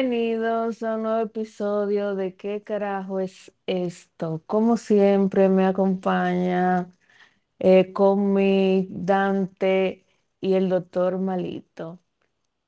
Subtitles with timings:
[0.00, 4.44] Bienvenidos a un nuevo episodio de ¿Qué carajo es esto?
[4.46, 6.94] Como siempre me acompaña
[7.58, 10.06] eh, con mi Dante
[10.40, 11.98] y el doctor Malito.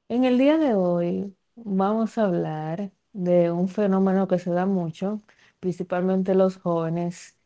[0.09, 5.23] En el día de hoy vamos a hablar de un fenómeno que se da mucho,
[5.61, 7.39] principalmente los jóvenes,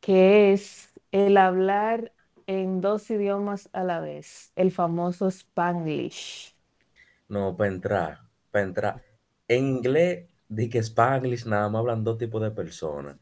[0.00, 2.14] que es el hablar
[2.46, 6.56] en dos idiomas a la vez, el famoso Spanglish.
[7.28, 9.11] No, para entrar, para entrar.
[9.52, 13.18] En inglés, di que Spanglish nada más hablan dos tipos de personas.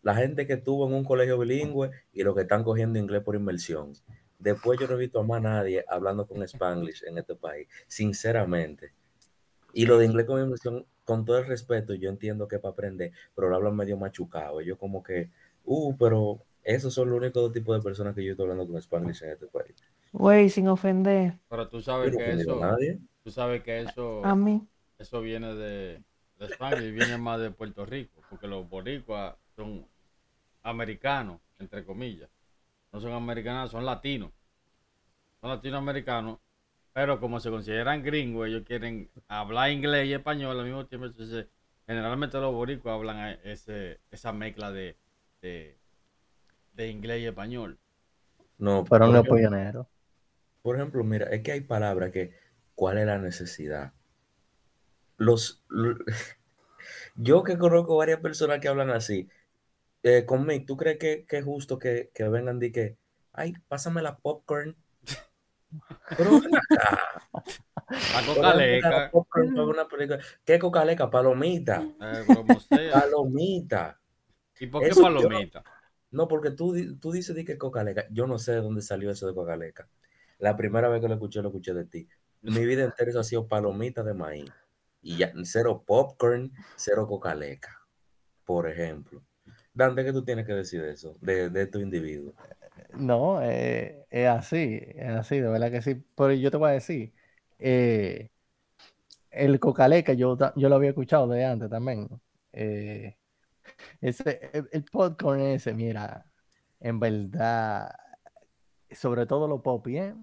[0.00, 3.34] La gente que estuvo en un colegio bilingüe y los que están cogiendo inglés por
[3.34, 3.92] inmersión.
[4.38, 8.92] Después yo no he visto a más nadie hablando con Spanglish en este país, sinceramente.
[9.74, 12.72] Y lo de inglés con inmersión, con todo el respeto, yo entiendo que es para
[12.72, 14.62] aprender, pero lo hablan medio machucado.
[14.62, 15.30] Yo como que,
[15.64, 18.78] uh, pero esos son los únicos dos tipos de personas que yo estoy hablando con
[18.78, 19.74] Spanglish en este país.
[20.12, 21.38] Güey, sin ofender.
[21.50, 23.00] Pero tú sabes que eso, nadie.
[23.22, 24.66] tú sabes que eso, A mí.
[25.04, 26.02] Eso viene de,
[26.38, 29.88] de España y viene más de Puerto Rico, porque los boricuas son
[30.62, 32.30] americanos, entre comillas.
[32.92, 34.32] No son americanos, son latinos.
[35.40, 36.38] Son latinoamericanos,
[36.92, 41.06] pero como se consideran gringos, ellos quieren hablar inglés y español al mismo tiempo.
[41.06, 41.48] Entonces,
[41.86, 44.96] generalmente los boricuas hablan a- ese, esa mezcla de,
[45.42, 45.78] de,
[46.74, 47.78] de inglés y español.
[48.58, 49.86] No, los ejemplo, pioneros.
[50.62, 52.34] por ejemplo, mira, es que hay palabras que,
[52.74, 53.92] ¿cuál es la necesidad?
[55.16, 55.62] Los,
[57.14, 59.28] yo que conozco varias personas que hablan así,
[60.02, 62.96] eh, conmigo, ¿tú crees que, que es justo que, que vengan y que,
[63.32, 64.76] ay, pásame la popcorn?
[66.16, 66.40] Pero
[68.12, 70.18] La pero coca ven acá, la leca, popcorn para ver una película.
[70.44, 71.10] ¿Qué cocaleca?
[71.10, 72.92] Palomita, eh, como sea.
[73.00, 74.00] palomita.
[74.58, 75.64] ¿Y por qué Eso yo no, palomita?
[76.10, 78.06] no, porque tú, tú dices di que cocaleca.
[78.10, 79.88] Yo no sé de dónde salió eso de cocaleca.
[80.38, 82.08] La primera vez que lo escuché, lo escuché de ti.
[82.42, 84.52] Mi vida entera eso ha sido palomita de maíz.
[85.04, 87.78] Y ya, cero popcorn, cero cocaleca,
[88.44, 89.22] por ejemplo.
[89.74, 91.16] Dante, ¿qué tú tienes que decir de eso?
[91.20, 92.34] De, de tu individuo.
[92.94, 95.96] No, eh, es así, es así, de verdad que sí.
[96.16, 97.12] Pero yo te voy a decir,
[97.58, 98.30] eh,
[99.30, 102.08] el cocaleca yo, yo lo había escuchado de antes también.
[102.52, 103.16] Eh,
[104.00, 106.26] ese, el, el popcorn ese, mira,
[106.80, 107.90] en verdad,
[108.90, 110.14] sobre todo ¿eh?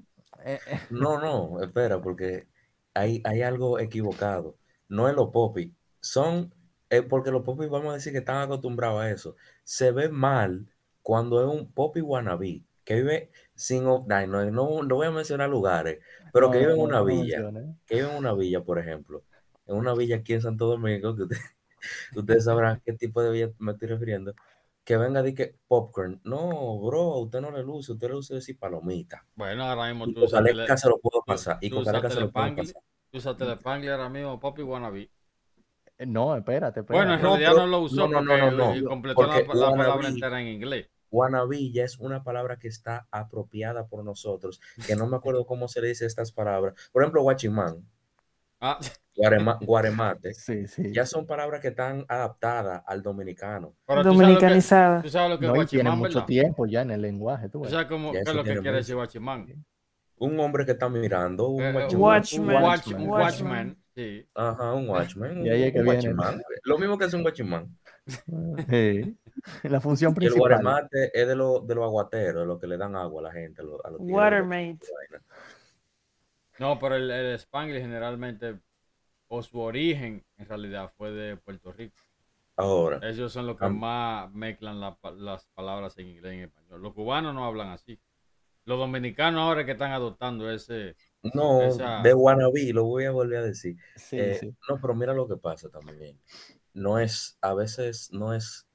[0.45, 2.47] Eh, eh, No, no, espera, porque
[2.93, 4.57] hay, hay algo equivocado.
[4.91, 5.71] No es los popis.
[6.01, 6.53] Son,
[6.89, 9.35] eh, porque los popis, vamos a decir que están acostumbrados a eso.
[9.63, 10.67] Se ve mal
[11.01, 15.99] cuando es un popi wannabe, que vive sin, no, no, no voy a mencionar lugares,
[16.31, 17.75] pero que vive en una no villa, menciona.
[17.85, 19.23] que vive en una villa, por ejemplo,
[19.67, 21.37] en una villa aquí en Santo Domingo, que usted-
[22.15, 24.33] ustedes sabrán qué tipo de villa me estoy refiriendo,
[24.83, 26.21] que venga de que popcorn.
[26.23, 29.25] No, bro, a usted no le luce, usted le luce decir palomita.
[29.35, 32.09] Bueno, ahora mismo Y tú usaste Cocaleca se lo puedo tú, pasar, y tú usaste
[32.11, 32.81] se lo puedo pasar.
[33.11, 35.09] Tú usaste el Spanglish ahora mismo, Poppy Wannabe.
[35.97, 37.23] Eh, No, espérate, Bueno, en espérate.
[37.23, 38.51] No, realidad no lo usó no, no, porque
[38.81, 40.89] no, completó la, porque la palabra wannabe, entera en inglés.
[41.11, 45.67] wannabe ya es una palabra que está apropiada por nosotros, que no me acuerdo cómo
[45.67, 46.73] se le dice estas palabras.
[46.91, 47.85] Por ejemplo, guachimán,
[48.61, 48.79] Ah,
[49.15, 50.93] guarema- guaremate, Sí, sí.
[50.93, 53.75] ya son palabras que están adaptadas al dominicano.
[53.85, 55.01] pero tú sabes lo que, Dominicanizada.
[55.01, 56.25] tú sabes lo que es No, tiene mucho ¿verdad?
[56.27, 58.95] tiempo ya en el lenguaje, tú Tú sabes cómo, qué es lo que quiere decir
[58.95, 59.65] guachimán.
[60.21, 62.01] Un hombre que está mirando, un Eh, eh, un.
[62.01, 62.55] Watchman.
[62.57, 63.09] un Watchman.
[63.09, 64.25] watchman, sí.
[64.35, 66.13] Ajá, un watchman, Y ahí es un, que un viene.
[66.13, 66.41] guachimán.
[66.63, 67.77] Lo mismo que es un guachimán.
[68.69, 69.17] Sí.
[69.63, 70.39] La función Y el principal.
[70.39, 73.31] guaremate es de los de los aguateros, de los que le dan agua a la
[73.31, 74.79] gente, a los, a los Watermate.
[76.59, 78.59] No, pero el, el Spanglish generalmente,
[79.27, 81.95] o su origen en realidad fue de Puerto Rico.
[82.57, 86.81] Ahora, Ellos son los que más mezclan la las palabras en inglés y en español.
[86.81, 87.99] Los cubanos no hablan así.
[88.65, 90.95] Los dominicanos ahora que están adoptando ese...
[91.33, 93.77] no, esa- de wannabe, lo voy a volver a decir.
[93.95, 94.55] Sí, Eh, sí.
[94.69, 96.19] No, pero mira lo que pasa también.
[96.73, 98.67] No es, a veces no es,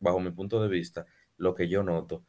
[0.00, 2.24] bajo mi punto de vista, lo que yo noto,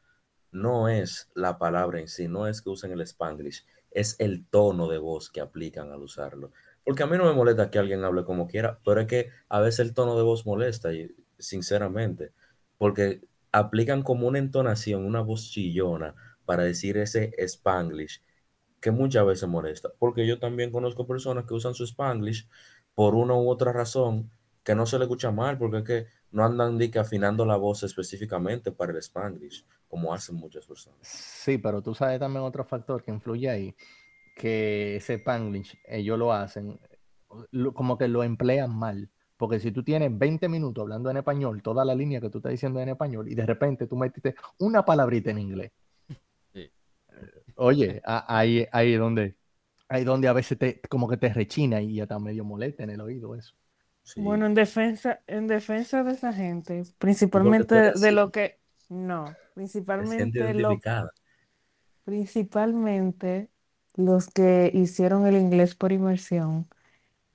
[0.51, 4.87] no es la palabra en sí, no es que usen el Spanglish, es el tono
[4.89, 6.51] de voz que aplican al usarlo.
[6.83, 9.59] Porque a mí no me molesta que alguien hable como quiera, pero es que a
[9.61, 12.33] veces el tono de voz molesta, y, sinceramente,
[12.77, 16.15] porque aplican como una entonación, una voz chillona
[16.45, 18.21] para decir ese Spanglish
[18.79, 22.47] que muchas veces molesta, porque yo también conozco personas que usan su Spanglish
[22.93, 24.29] por una u otra razón
[24.63, 27.83] que no se le escucha mal, porque es que no andan que afinando la voz
[27.83, 30.99] específicamente para el Spanglish, como hacen muchas personas.
[31.01, 33.75] Sí, pero tú sabes también otro factor que influye ahí,
[34.35, 36.79] que ese Spanglish, ellos lo hacen,
[37.73, 39.09] como que lo emplean mal.
[39.37, 42.51] Porque si tú tienes 20 minutos hablando en español, toda la línea que tú estás
[42.51, 45.71] diciendo en español, y de repente tú metiste una palabrita en inglés.
[47.55, 49.35] Oye, ahí, ahí es donde
[49.87, 52.89] Ahí donde a veces te, como que te rechina y ya está medio molesta en
[52.89, 53.55] el oído eso.
[54.03, 54.21] Sí.
[54.21, 58.59] Bueno, en defensa, en defensa de esa gente, principalmente de lo que,
[58.89, 60.79] no, principalmente lo,
[62.03, 63.49] principalmente
[63.95, 66.67] los que hicieron el inglés por inmersión,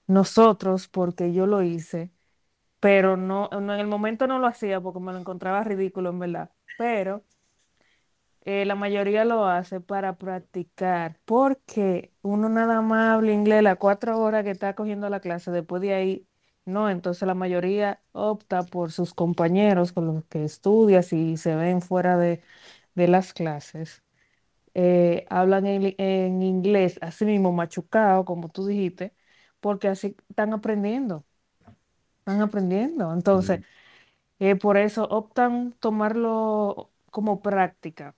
[0.06, 2.12] nosotros, porque yo lo hice,
[2.80, 6.18] pero no, no, en el momento no lo hacía porque me lo encontraba ridículo en
[6.20, 7.24] verdad, pero
[8.44, 14.18] eh, la mayoría lo hace para practicar, porque uno nada más habla inglés las cuatro
[14.20, 16.26] horas que está cogiendo la clase, después de ahí,
[16.64, 21.82] no, entonces la mayoría opta por sus compañeros con los que estudia, si se ven
[21.82, 22.42] fuera de,
[22.94, 24.02] de las clases,
[24.74, 29.14] eh, hablan en, en inglés, así mismo machucado, como tú dijiste,
[29.60, 31.26] porque así están aprendiendo,
[32.20, 33.60] están aprendiendo, entonces,
[34.40, 38.16] eh, por eso optan tomarlo como práctica.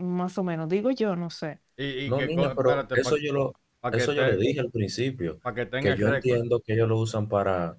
[0.00, 1.60] Más o menos, digo yo, no sé.
[1.76, 3.54] Y, y No, niña, pero espérate, eso yo lo,
[3.92, 6.14] eso yo lo dije al principio, que que yo récord.
[6.14, 7.76] entiendo que ellos lo usan para,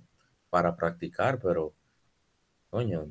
[0.50, 1.74] para practicar, pero,
[2.70, 3.06] coño,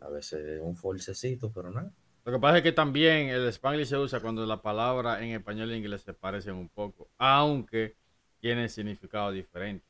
[0.00, 1.90] a, veces es un forcecito, pero nada.
[2.24, 5.70] Lo que pasa es que también el Spanglish se usa cuando las palabras en español
[5.70, 7.94] e inglés se parecen un poco, aunque
[8.40, 9.84] tienen significado diferente.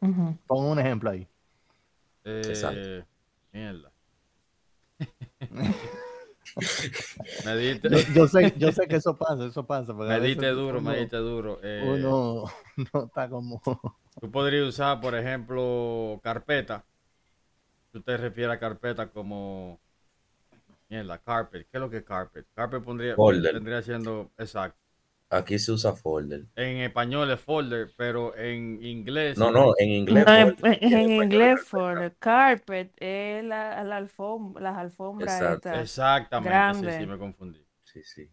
[0.00, 0.36] Ujú.
[0.46, 1.26] Pon un ejemplo ahí.
[2.24, 2.80] Exacto.
[2.80, 3.04] Eh,
[3.52, 3.90] mierda.
[7.44, 9.94] me diste, Yo, yo sé, yo sé que eso pasa, eso pasa.
[9.94, 11.60] porque a me diste veces duro, me uno- diste duro.
[11.62, 12.44] Eh, Uno
[12.94, 13.60] no está como.
[14.20, 16.84] Tú podrías usar, por ejemplo, carpeta.
[17.92, 19.78] Tú te refieres a carpeta como.
[20.88, 21.66] Mierda, carpet.
[21.70, 22.46] ¿Qué es lo que es carpet?
[22.54, 23.54] Carpet pondría, Folder.
[23.54, 24.30] vendría siendo.
[24.38, 24.78] Exacto.
[25.28, 26.44] Aquí se usa folder.
[26.54, 29.36] En español es folder, pero en inglés.
[29.36, 33.96] No, no, en inglés No, en, folder, en en inglés, the carpet es la, la
[33.96, 35.68] alfombra, las alfombras Exacto.
[35.68, 35.82] estas.
[35.82, 36.92] Exactamente, Grande.
[36.92, 37.66] sí, sí, me confundí.
[37.82, 38.30] Sí, sí.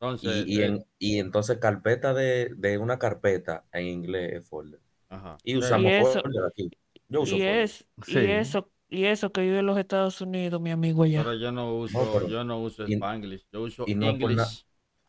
[0.00, 4.48] Entonces, Y, y, eh, en- y entonces carpeta de, de una carpeta en inglés es
[4.48, 4.80] folder.
[5.10, 5.36] ajá.
[5.44, 6.70] Y usamos Y eso- folder aquí.
[7.08, 7.58] Yo uso Y folder.
[7.60, 8.18] es, Sí.
[8.18, 11.22] y eso, y eso que vive en los Estados Unidos, mi amigo allá.
[11.22, 14.06] Pero yo no uso, No, pero- yo no uso Spanglish, yo uso y no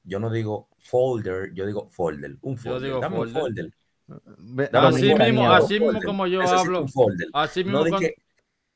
[0.06, 2.38] Yo no digo folder, yo digo folder.
[2.42, 2.81] Un folder.
[2.84, 3.72] digo Dame un folder.
[4.07, 4.72] folder.
[4.72, 5.63] Dame Así un mismo, folder.
[5.63, 6.04] así mismo Folder.
[6.06, 6.81] como yo Necesito hablo.
[6.81, 7.28] un folder.
[7.34, 8.16] Así mismo No dije cuando, no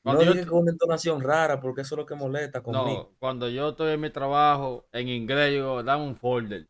[0.04, 2.88] cuando yo dije con una entonación rara, porque eso es lo que molesta conmigo.
[2.88, 6.68] No, cuando yo estoy en mi trabajo en inglés, digo, dame un folder.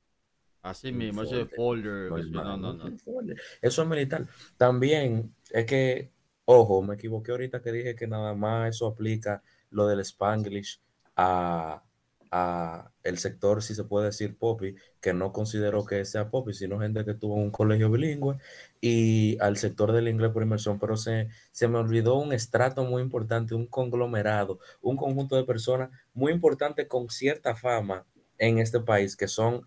[0.61, 2.11] Así Un mismo, eso es folder.
[2.31, 2.97] No, no, no.
[2.97, 3.39] folder.
[3.61, 4.27] Eso es militar.
[4.57, 6.11] También es que,
[6.43, 10.81] ojo, me equivoqué ahorita que dije que nada más eso aplica lo del Spanglish
[11.15, 11.81] a,
[12.31, 16.79] a el sector, si se puede decir, popi, que no considero que sea popi, sino
[16.79, 18.37] gente que estuvo en un colegio bilingüe,
[18.81, 23.01] y al sector del inglés por inmersión, pero se, se me olvidó un estrato muy
[23.01, 28.05] importante, un conglomerado, un conjunto de personas muy importante con cierta fama
[28.37, 29.65] en este país, que son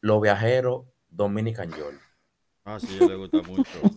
[0.00, 2.00] los viajeros Dominican York.
[2.64, 3.70] Ah, sí, le gusta mucho.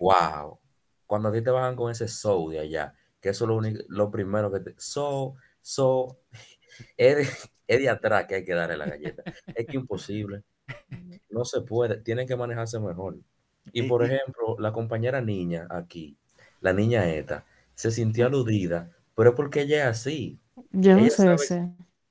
[0.00, 0.60] Wow.
[1.06, 3.82] Cuando a ti te bajan con ese so de allá, que eso es lo único,
[3.88, 4.74] lo primero que te.
[4.78, 6.18] So, so.
[6.96, 7.26] Es de,
[7.68, 9.22] es de atrás que hay que darle la galleta.
[9.54, 10.42] Es que imposible.
[11.30, 11.98] No se puede.
[11.98, 13.18] Tienen que manejarse mejor.
[13.72, 16.16] Y por ejemplo, la compañera niña aquí,
[16.60, 20.40] la niña esta, se sintió aludida, pero es porque ella es así.
[20.72, 21.70] Yo no sé sabe- ese.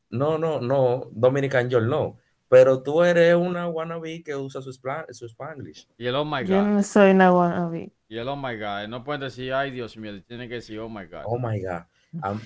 [0.09, 2.17] No, no, no, Dominican York no.
[2.49, 5.89] Pero tú eres una wannabe que usa su, su Spanglish.
[5.97, 6.67] Y el oh my Yo god.
[6.67, 7.91] no soy una wannabe.
[8.07, 8.87] Y el oh my god.
[8.87, 11.23] No pueden decir, ay Dios mío, tienen que decir oh my god.
[11.25, 11.83] Oh my God.
[12.21, 12.37] Ay,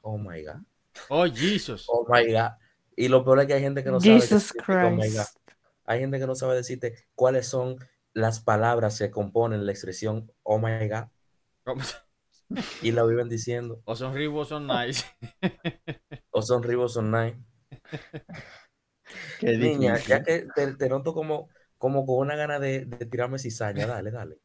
[0.00, 0.62] oh my God.
[1.08, 1.84] Oh Jesus.
[1.88, 2.52] Oh my God.
[2.96, 5.26] Y lo peor es que hay gente que no sabe Jesus decirte, oh my God.
[5.26, 5.38] Christ.
[5.84, 7.76] Hay gente que no sabe decirte cuáles son
[8.12, 11.04] las palabras que componen la expresión oh my God
[11.64, 11.82] ¿Cómo?
[12.80, 15.04] y la viven diciendo O son ribos, son nice.
[16.30, 17.38] o son ribos son nice.
[19.38, 20.08] Qué Niña, difícil.
[20.10, 24.10] ya que te, te noto como, como con una gana de, de tirarme cizaña, dale,
[24.10, 24.38] dale.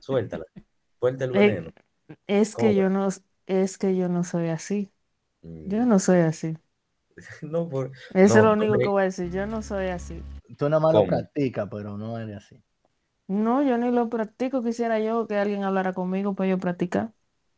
[0.00, 0.44] Suéltala.
[1.00, 1.70] Suelta el Eh, veneno.
[2.26, 3.08] Es ¿Cómo que yo no,
[3.46, 4.90] es que yo no soy así.
[5.42, 6.56] Mm, Yo no soy así.
[7.42, 9.30] No, por, Eso No, es lo único que voy a decir.
[9.30, 10.22] Yo no soy así.
[10.56, 12.62] Tú nada más lo practicas, pero no eres así.
[13.26, 14.62] No, yo ni lo practico.
[14.62, 17.12] Quisiera yo que alguien hablara conmigo para yo practicar.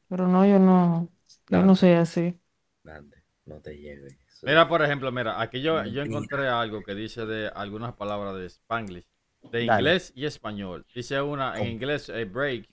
[0.08, 1.08] Pero no, yo no,
[1.48, 2.40] yo no soy así.
[2.82, 4.16] dale, no te lleves.
[4.42, 8.46] Mira, por ejemplo, mira, aquí yo, yo encontré algo que dice de algunas palabras de
[8.46, 9.06] Spanglish,
[9.50, 9.82] de Dale.
[9.82, 10.86] inglés y español.
[10.94, 12.68] Dice una, en inglés eh, break,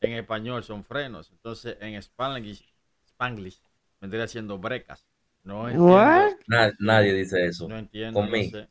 [0.00, 1.30] en español son frenos.
[1.30, 2.64] Entonces, en Spanglish,
[3.08, 3.60] Spanglish
[4.06, 5.06] vendría siendo brecas.
[5.44, 6.36] No entiendo,
[6.80, 7.68] nadie dice eso.
[7.68, 8.58] no entiendo, no Conmigo.
[8.58, 8.68] sé.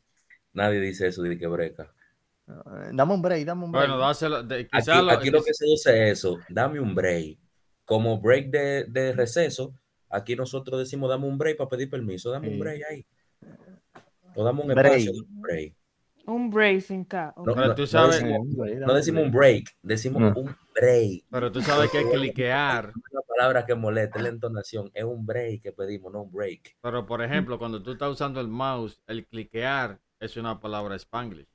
[0.52, 1.92] Nadie dice eso de que breca.
[2.48, 3.86] Eh, Dame un break, dame un break.
[3.88, 7.38] Bueno, dáselo, de, Aquí, lo, aquí lo que se usa es eso, dame un break.
[7.84, 9.74] Como break de, de receso,
[10.10, 12.54] aquí nosotros decimos dame un break para pedir permiso, dame Sí.
[12.54, 13.06] un break ahí.
[14.34, 14.86] O dame un Break.
[14.98, 15.74] espacio, un break.
[16.26, 17.32] Un break sin K.
[17.36, 20.28] No, decimos, Sí, no decimos un break, decimos No.
[20.40, 21.24] un break.
[21.30, 22.90] Pero tú sabes que cliquear.
[22.90, 24.90] Es una palabra que molesta, es la entonación.
[24.94, 26.76] Es un break que pedimos, no un break.
[26.82, 31.48] Pero por ejemplo, cuando tú estás usando el mouse, el cliquear es una palabra spanglish.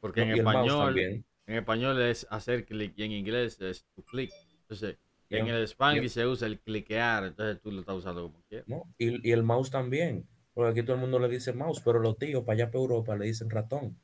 [0.00, 0.98] Porque en español,
[1.46, 4.30] en español es hacer clic y en inglés es to click.
[4.62, 4.98] Entonces,
[5.30, 8.68] en- el spanglish se usa el cliquear, entonces tú lo estás usando como quieras.
[8.68, 8.82] ¿no?
[8.98, 10.28] Y, y el mouse también.
[10.52, 13.16] Porque aquí todo el mundo le dice mouse, pero los tíos para allá para Europa
[13.16, 13.98] le dicen ratón.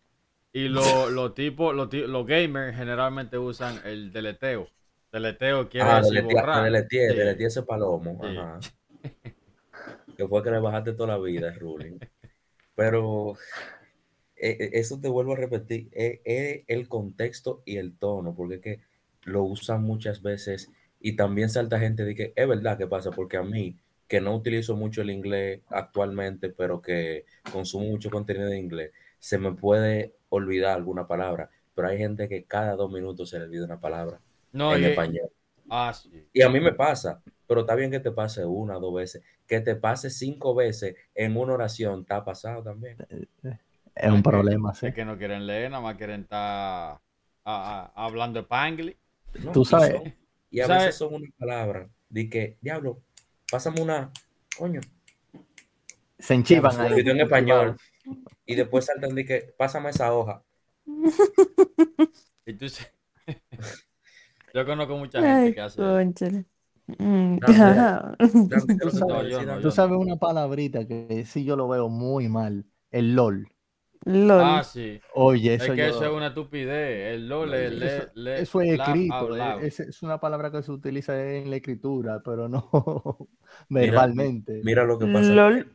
[0.53, 4.69] Y los lo tipos, los, los gamers generalmente usan el deleteo.
[5.13, 6.87] Deleteo quiere Ah, decir deletear, borrar.
[6.91, 7.45] Sí.
[7.45, 8.19] ese palomo.
[8.23, 8.37] Sí.
[8.37, 8.61] Ajá.
[10.17, 11.99] que fue que le bajaste toda la vida, Ruling.
[12.75, 13.35] Pero
[14.37, 18.61] eh, eh, eso te vuelvo a repetir, es el contexto y el tono, porque es
[18.61, 18.81] que
[19.25, 23.37] lo usan muchas veces y también salta gente de que es verdad que pasa, porque
[23.37, 23.77] a mí,
[24.09, 29.39] que no utilizo mucho el inglés actualmente, pero que consumo mucho contenido en inglés, se
[29.39, 33.65] me puede olvidar alguna palabra, pero hay gente que cada dos minutos se le olvida
[33.67, 34.19] una palabra
[34.53, 35.31] No, en y- español.
[35.69, 36.27] Ah, sí.
[36.33, 39.23] Y a mí me pasa, pero está bien que te pase una o dos veces.
[39.47, 42.97] Que te pase cinco veces en una oración, está pasado también.
[43.95, 44.87] Es un problema, sí.
[44.87, 46.99] Es que no quieren leer, nada más quieren estar
[47.45, 48.97] hablando spanglish.
[49.45, 49.53] ¿no?
[49.53, 50.15] Tú Y sabes- son-
[50.53, 50.83] Y a ¿Sabes?
[50.87, 53.01] veces son unas palabras de que, diablo,
[53.49, 54.11] pásame una,
[54.59, 54.81] coño,
[56.19, 56.99] Se enchivan ahí.
[56.99, 57.77] en español.
[58.51, 60.43] Y después saltan de que, pásame esa hoja.
[62.47, 62.93] Y tú se-
[64.53, 65.77] Yo conozco mucha gente Ay, que hace.
[65.81, 66.45] cónchale.
[66.99, 67.71] Mm, Ah, mira.
[67.71, 68.17] ajá.
[68.19, 68.75] Dante, ¿qué es que
[69.63, 69.97] Tú sabes-?
[69.97, 72.65] Tú una palabrita que sí yo lo veo muy mal.
[72.91, 73.47] El LOL.
[74.05, 74.41] LOL.
[74.43, 75.01] Ah, sí.
[75.15, 77.15] Oye, Es eso que yo- eso es una estupidez.
[77.15, 80.63] El LOL es le, Eso, le- eso es escrito, es, es- es una palabra que
[80.65, 82.69] se utiliza en la escritura, pero no
[83.69, 84.61] verbalmente.
[84.65, 85.29] Mira lo que pasa.
[85.33, 85.73] LOL.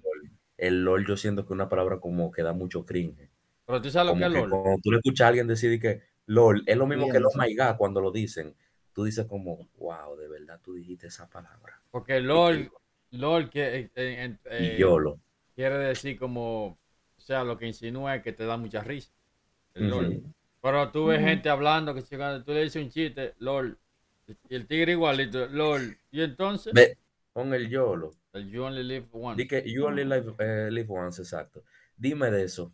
[0.57, 1.05] El LOL.
[1.05, 3.29] Yo siento que es una palabra como que da mucho cringe.
[3.65, 4.49] Pero tú sabes lo Como que es LOL.
[4.61, 7.31] cuando tú le escuchas a alguien decir que LOL, es lo mismo que el oh
[7.37, 8.55] my God cuando lo dicen.
[8.93, 11.81] Tú dices como, wow, de verdad tú dijiste esa palabra.
[11.91, 12.71] Porque LOL,
[13.11, 15.19] LOL que, eh, eh, Y eh, YOLO.
[15.53, 16.77] quiere decir como, o
[17.17, 19.11] sea, lo que insinúa es que te da mucha risa.
[19.73, 20.07] El LOL.
[20.07, 20.33] Ujú.
[20.61, 23.77] Pero tú ves gente hablando que si cuando tú le dices un chiste, LOL.
[24.49, 25.97] Y el tigre igualito, LOL.
[26.11, 26.97] Y entonces, Ve,
[27.33, 28.11] con el YOLO.
[28.35, 29.41] El You Only Live Once.
[29.41, 31.63] Di que you only live, eh, live once, exacto.
[31.97, 32.71] Dime de eso.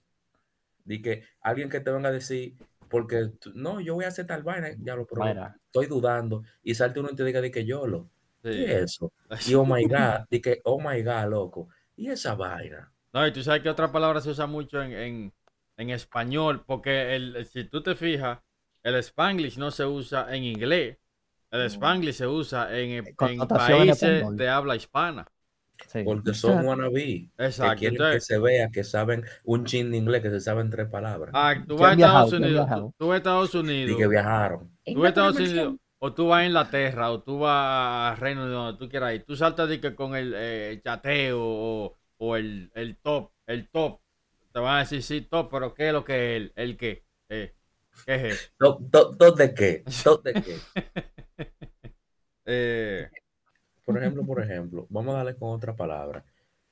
[0.84, 2.56] Di que alguien que te venga a decir,
[2.90, 6.44] porque tú- no, yo voy a hacer tal vaina, ya lo probé, Mira, estoy dudando,
[6.64, 8.10] y salte uno y te diga de que YOLO.
[8.44, 8.50] Sí.
[8.50, 9.12] ¿Qué es eso?
[9.48, 11.68] Y oh my God, di que oh my God, loco.
[11.96, 12.92] ¿Y esa vaina?
[13.14, 15.34] No, y tú sabes que otra palabra se usa mucho en, en,
[15.78, 18.40] en español, porque el, si tú te fijas,
[18.84, 20.98] el spanglish no se usa en inglés.
[21.52, 23.06] El spanglish se usa en, en
[23.48, 25.28] países de habla hispana.
[25.88, 26.00] Sí.
[26.04, 26.66] Porque son Exacto.
[26.66, 27.30] wannabe.
[27.60, 27.76] Que Exacto.
[27.76, 31.38] quieren que se vea que saben un chin de inglés, que se saben tres palabras.
[31.38, 31.94] ah, tú ¿Quién vas a?
[31.96, 34.76] Estados ¿Quién Unidos, tú, vas a Estados Y Unidos, que viajaron.
[34.94, 38.44] tú vas a Estados Unidos, o tú vas a Inglaterra, o tú vas a Reino
[38.46, 39.26] Unido, donde tú quieras ir.
[39.26, 44.02] Tú saltas de que con el eh, chateo o, o el, el top, el top.
[44.54, 47.06] Te van a decir, sí, top, pero ¿qué es lo que es el, el qué?
[47.30, 47.56] Eh,
[48.06, 48.52] ¿Qué es eso?
[48.60, 49.84] ¿Do- do- ¿Dónde qué?
[50.04, 50.66] ¿Dónde qué?
[52.46, 53.12] Eh,
[53.94, 56.24] Por ejemplo, por ejemplo, vamos a darle con otra palabra.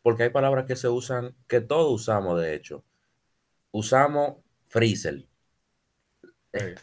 [0.01, 2.83] Porque hay palabras que se usan, que todos usamos, de hecho.
[3.71, 5.25] Usamos freezer.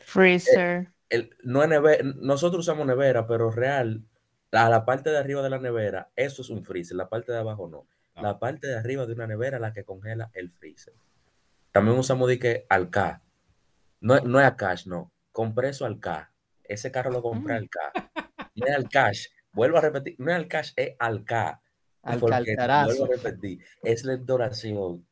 [0.04, 0.88] Freezer.
[1.08, 4.02] El, no es neve- nosotros usamos nevera, pero real,
[4.52, 7.38] a la parte de arriba de la nevera, eso es un freezer, la parte de
[7.38, 7.86] abajo no.
[8.14, 8.22] Ah.
[8.22, 10.94] La parte de arriba de una nevera es la que congela el freezer.
[11.72, 13.22] También usamos de que alca.
[14.00, 15.10] No, es- no es cash, no.
[15.32, 16.32] Compré eso alca.
[16.64, 17.56] Ese carro lo compré Mm.
[17.56, 18.10] alca.
[18.54, 19.26] No es al cash.
[19.56, 21.62] Vuelvo a repetir, no es al cash, es alca.
[22.02, 25.06] Al Porque, vuelvo a repetir, es la entonación,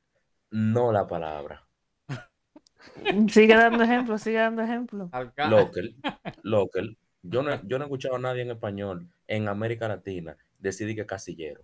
[0.50, 1.66] no la palabra.
[3.28, 5.08] Sigue dando ejemplos, sigue dando ejemplos.
[5.12, 5.96] Alca- Local,
[6.42, 6.98] local.
[7.22, 11.06] Yo no, yo no he escuchado a nadie en español en América Latina decir que
[11.06, 11.62] casillero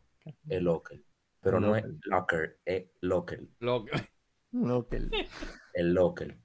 [0.49, 1.05] es local.
[1.43, 3.47] Pero no es locker, es local.
[3.61, 4.09] lo que-
[4.53, 5.11] Local.
[5.75, 6.37] El local.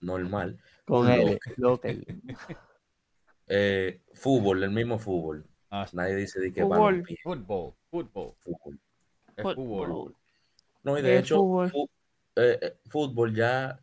[0.00, 0.58] Normal.
[0.84, 1.38] Con L.
[1.56, 2.04] Local.
[3.48, 5.46] Eh, fútbol, el mismo fútbol.
[5.70, 5.96] Ah, sí.
[5.96, 7.04] Nadie dice de que Fútbol.
[7.22, 8.78] Fútbol, fútbol, fútbol.
[9.36, 9.54] Fútbol.
[9.54, 10.16] fútbol.
[10.82, 11.70] No, y De hecho, fútbol.
[12.36, 13.78] eh, eh, fútbol ya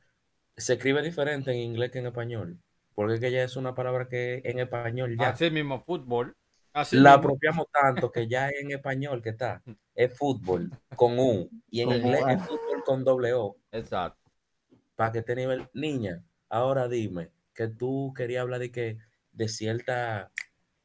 [0.56, 2.58] se escribe diferente en inglés que en español.
[2.96, 6.36] Porque es que ya es una palabra que en español ya Así mismo, fútbol.
[6.74, 7.20] Así la mismo.
[7.20, 9.62] apropiamos tanto que ya en español que está
[9.96, 12.30] es fútbol con U y en Con inglés U.
[12.30, 14.20] es fútbol con doble O Exacto.
[14.96, 18.98] para que esté nivel niña ahora dime que tú querías hablar de que
[19.34, 20.32] de cierta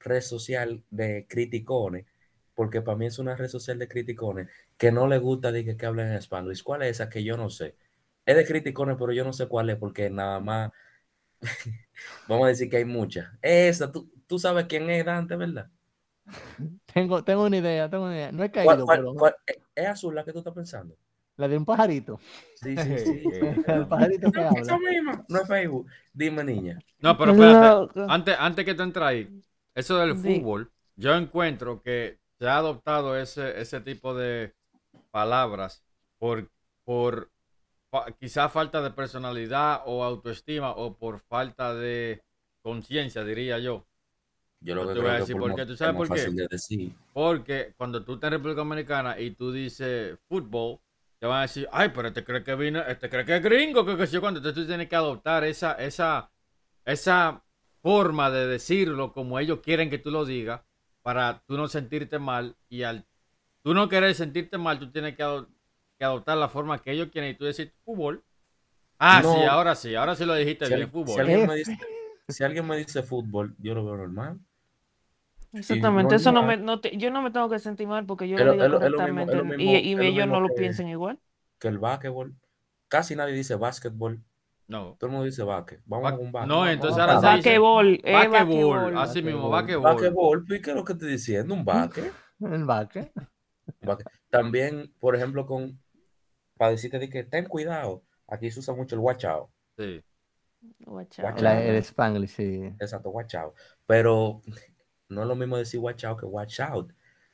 [0.00, 2.06] red social de criticones
[2.54, 5.76] porque para mí es una red social de criticones que no le gusta de que,
[5.76, 7.76] que hablen en Spanish ¿cuál es esa que yo no sé?
[8.26, 10.70] es de criticones, pero yo no sé cuál es, porque nada más,
[12.28, 13.26] vamos a decir que hay muchas.
[13.42, 15.70] Esa, tú, tú sabes quién es Dante, ¿verdad?
[16.92, 18.32] Tengo, tengo una idea, tengo una idea.
[18.32, 19.36] No he ¿Cuál- caído, cuál- pero cuál-
[19.74, 20.96] ¿Es azul la que tú estás pensando?
[21.38, 22.20] La de un pajarito.
[22.56, 23.30] Sí, sí, sí.
[23.66, 24.78] El pajarito que habla.
[24.78, 25.86] misma, no es Facebook.
[26.12, 26.78] Dime, niña.
[27.00, 28.00] No, pero espérate.
[28.08, 29.42] Antes, antes que te entre ahí,
[29.74, 34.52] eso del fútbol, yo encuentro que se ha adoptado ese, ese tipo de
[35.10, 35.82] palabras
[36.18, 36.50] por,
[36.84, 37.30] por
[37.90, 42.20] fa- quizá falta de personalidad o autoestima o por falta de
[42.62, 43.86] conciencia, diría yo.
[44.60, 45.66] Yo lo que te voy a decir por qué.
[45.66, 46.30] ¿Tú es sabes por qué?
[46.30, 46.92] de.
[47.12, 50.80] Porque cuando tú estás en República Dominicana y tú dices fútbol,
[51.18, 53.84] te van a decir, ay, pero este cree que vino, este cree que es gringo,
[53.84, 54.38] que, que sé yo cuánto.
[54.38, 56.30] Entonces tú tienes que adoptar esa, esa,
[56.84, 57.44] esa
[57.82, 60.60] forma de decirlo como ellos quieren que tú lo digas
[61.02, 63.06] para tú no sentirte mal y al
[63.62, 65.48] tú no querer sentirte mal, tú tienes que, ado-
[65.98, 68.24] que adoptar la forma que ellos quieren y tú decir fútbol.
[68.98, 69.32] Ah, No.
[69.32, 71.14] sí, ahora sí, ahora sí lo dijiste Si, bien, al- fútbol.
[71.14, 71.78] si alguien me dice,
[72.28, 74.38] si alguien me dice fútbol, yo lo veo normal.
[75.52, 78.36] Exactamente, eso no me, no te- yo no me tengo que sentir mal porque yo
[78.36, 80.26] lo digo es lo- es lo mismo- es correctamente lo y- mismo- y, lo ellos
[80.26, 81.18] no mismo lo que- piensen igual.
[81.58, 82.34] Que el básquetbol,
[82.88, 84.22] casi nadie dice básquetbol.
[84.66, 84.96] No.
[84.98, 85.80] Todo el mundo dice básquet.
[85.86, 86.48] Vamos Ba- a un básquet.
[86.48, 87.44] no, entonces ahora un se básquet.
[87.44, 88.98] dice Basquetbol, es Basquetbol, basquetbol.
[88.98, 89.48] así mismo.
[89.48, 91.54] Básquetbol, ¿y qué es lo que estoy diciendo?
[91.54, 92.12] Un básquet.
[92.40, 93.10] El vaque.
[93.80, 94.06] Básquet.
[94.30, 95.80] También, por ejemplo, con
[96.58, 98.02] para decirte de que ten cuidado.
[98.26, 99.48] Aquí se usa mucho el watch out.
[99.78, 100.02] Sí.
[100.84, 101.38] Watch Watch out.
[101.38, 102.64] El, el Spanglish, sí.
[102.80, 103.54] Exacto, watch out.
[103.86, 104.42] Pero
[105.08, 106.92] no es lo mismo decir watch out que watch out.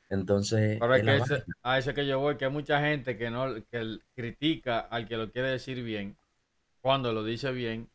[0.09, 3.29] Entonces, es que la ese- a eso que yo voy, que hay mucha gente que
[3.29, 6.17] no que critica al que lo quiere decir bien
[6.81, 7.89] cuando lo dice bien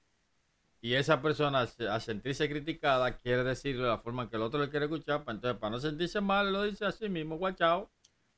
[0.82, 4.70] y esa persona a sentirse criticada quiere decirlo de la forma que el otro le
[4.70, 7.90] quiere escuchar, pa- entonces para no sentirse mal lo dice así mismo, guachao,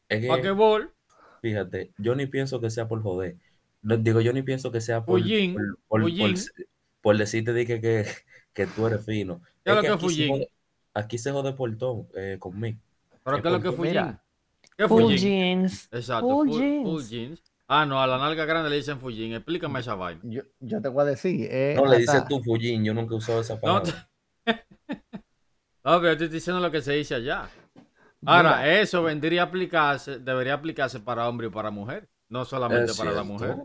[0.09, 0.51] Es que,
[1.41, 3.37] fíjate, yo ni pienso que sea por joder.
[3.83, 5.21] No, digo, yo ni pienso que sea por,
[5.53, 6.35] por, por- fullín.
[6.37, 6.67] por-
[7.03, 8.07] por decirte de que, que,
[8.55, 9.43] que tú eres fino.
[9.65, 10.49] ¿Qué es lo que aquí, jode,
[10.95, 12.79] aquí se jode por todo eh, conmigo.
[13.25, 14.21] pero ¿qué es lo que full jean?
[14.77, 15.19] ¿Qué Full full jean?
[15.19, 15.89] jeans.
[15.93, 16.85] Exacto, Full full, jeans.
[16.85, 17.43] full jeans.
[17.69, 20.21] Ah, no, a la nalga grande le dicen full jean, explícame esa vaina.
[20.25, 21.49] Yo, yo te voy a decir.
[21.51, 24.09] eh, No le dices tú fullín, yo nunca he usado esa No, palabra.
[25.85, 27.49] No, pero yo te estoy diciendo lo que se dice allá.
[28.25, 28.81] Ahora, Mira.
[28.81, 33.13] eso vendría a aplicarse, debería aplicarse para hombre y para mujer, no solamente Es para
[33.13, 33.57] la mujer.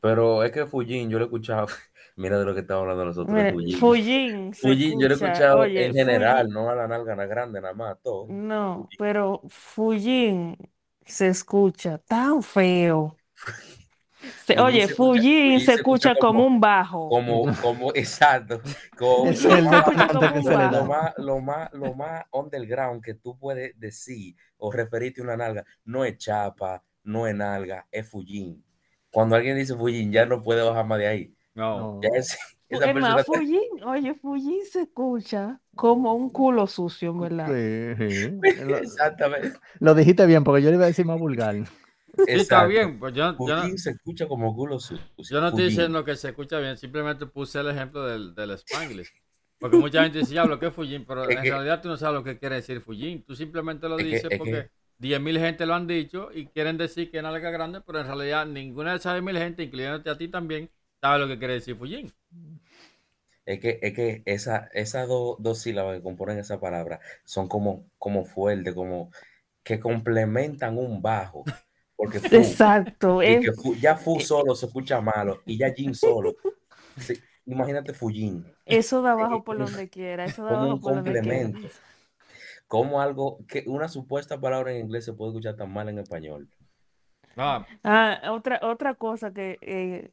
[0.00, 1.66] Pero es que fullín, yo lo he escuchado.
[2.18, 3.32] Mira de lo que estamos hablando nosotros.
[3.32, 3.78] Mira, fullín.
[3.78, 7.14] Fullín se Fullín, yo lo he escucha, escuchado oye, en general, no a la nalga
[7.14, 8.26] na grande, nada más, todo.
[8.28, 10.56] No, pero Fullín
[11.06, 13.16] se escucha tan feo.
[14.44, 17.08] Se- oye, se escucha- Fullín Fullín se se escucha escucha como como- un bajo.
[17.08, 18.60] Como, como, exacto.
[18.98, 22.24] Como, Es lo el más- que se le Lo lo más, lo más, lo más
[22.32, 27.34] underground que tú puedes decir o referirte a una nalga, no es chapa, no es
[27.36, 28.64] nalga, es fullín.
[29.12, 31.34] Cuando alguien dice fullín, ya no puede bajar más de ahí.
[31.58, 32.00] No.
[32.02, 37.16] Ya es- esa Es más, persona Fullín, oye, Fullín se escucha como un culo sucio,
[37.18, 37.46] ¿verdad?
[37.98, 38.30] Sí, sí.
[38.64, 39.58] Lo, Exactamente.
[39.80, 41.54] lo dijiste bien, porque yo le iba a decir más vulgar.
[41.56, 41.64] Sí,
[42.28, 45.04] está bien, pues yo, yo no, se escucha como culo sucio.
[45.16, 49.08] yo no estoy diciendo que se escucha bien, simplemente puse el ejemplo del, del Spanglish.
[49.60, 51.88] Porque mucha gente dice, ya lo que es Fujin, pero Es en que- realidad tú
[51.88, 53.24] no sabes lo que quiere decir Fujin.
[53.24, 56.76] Tú simplemente lo que- dices es que- porque 10.000 gente lo han dicho y quieren
[56.78, 60.16] decir que es nalga grande, pero en realidad ninguna de esas 10.000 gente, incluyéndote a
[60.18, 62.12] ti también, sabe lo que quiere decir Fujin.
[63.46, 67.90] Es que, es que esa, esas dos, dos sílabas que componen esa palabra son como,
[67.98, 69.10] como fuertes, como
[69.64, 71.50] que complementan un bajo.
[71.96, 75.72] Porque fu, Exacto, y es, que fu- ya fu solo se escucha malo y ya
[75.74, 76.36] Jin solo.
[76.98, 77.14] Sí,
[77.46, 81.18] imagínate Fujin eso da abajo por donde quiera, eso da como abajo un por donde
[81.18, 81.50] quiera.
[81.50, 81.70] complemento.
[82.68, 86.48] Como algo que una supuesta palabra en inglés se puede escuchar tan mal en español.
[87.36, 90.12] Ah, Ah, otra, otra cosa que eh,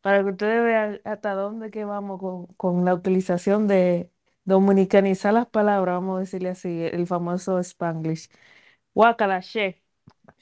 [0.00, 4.10] para que ustedes vean hasta dónde que vamos con, con la utilización de
[4.44, 8.30] dominicanizar las palabras, vamos a decirle así, el famoso Spanglish.
[8.94, 9.82] Guacala, che.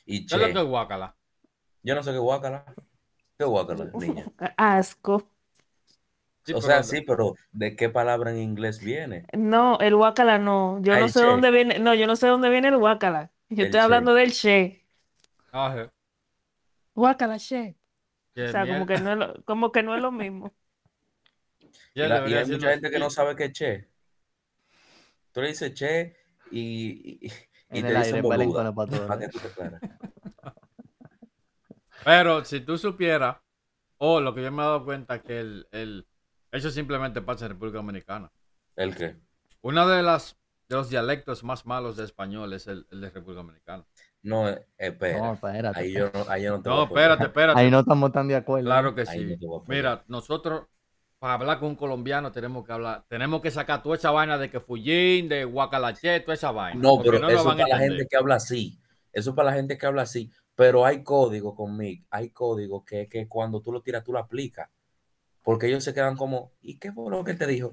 [0.07, 1.17] Y ¿qué es lo che, que es guacala?
[1.83, 2.65] yo no sé qué guácala.
[3.39, 4.33] ¿Qué guácala, niña?
[4.57, 5.29] Asco.
[6.45, 9.29] Sí, o sea, sí, pero ¿de qué palabra en inglés viene?
[9.33, 10.81] No, el guacala no.
[10.83, 11.23] Yo Ah, no sé che.
[11.23, 13.31] dónde viene, no, yo no sé dónde viene el guacala.
[13.49, 13.99] Yo El estoy che.
[13.99, 14.87] hablando del che.
[15.53, 15.91] Ah, je,
[16.95, 17.77] Guacala, che.
[18.45, 20.53] O sea, como que no es lo, como que no es lo mismo.
[21.95, 23.89] Y, Ya la- y debería hay mucha gente que no sabe qué es che.
[25.33, 26.17] Tú le dices che
[26.51, 27.33] y, y, y
[27.71, 28.37] En te el dicen aire, boluda.
[28.39, 29.07] peléncone para todos.
[29.09, 29.81] Para que tú te aclares.
[32.05, 33.37] Pero si tú supieras,
[33.99, 36.07] o lo que yo me he dado cuenta que el, el,
[36.53, 38.31] eso simplemente pasa en República Dominicana.
[38.77, 39.17] ¿El qué?
[39.61, 43.43] Una de las de los dialectos más malos de español es el, el de República
[43.43, 43.85] Dominicana.
[44.23, 45.19] No, eh, espera.
[45.19, 45.81] No, espérate.
[45.81, 47.03] ahí, yo no, ahí yo no te voy No, a apoyar.
[47.05, 47.61] espérate, espérate.
[47.61, 48.67] Ahí no estamos tan de acuerdo.
[48.67, 49.47] Claro que Ahí sí.
[49.47, 49.65] no.
[49.67, 50.67] Mira, nosotros
[51.19, 54.51] para hablar con un colombiano tenemos que hablar, tenemos que sacar toda esa vaina de
[54.51, 56.81] que Fullín, de Guacalache, toda esa vaina.
[56.81, 58.79] No, pero lo eso para la gente que habla así.
[59.13, 60.31] Eso es para la gente que habla así.
[60.55, 62.05] Pero hay código conmigo.
[62.11, 64.69] Hay código que, que cuando tú lo tiras, tú lo aplicas.
[65.43, 67.73] Porque ellos se quedan como, ¿y qué fue lo que te dijo?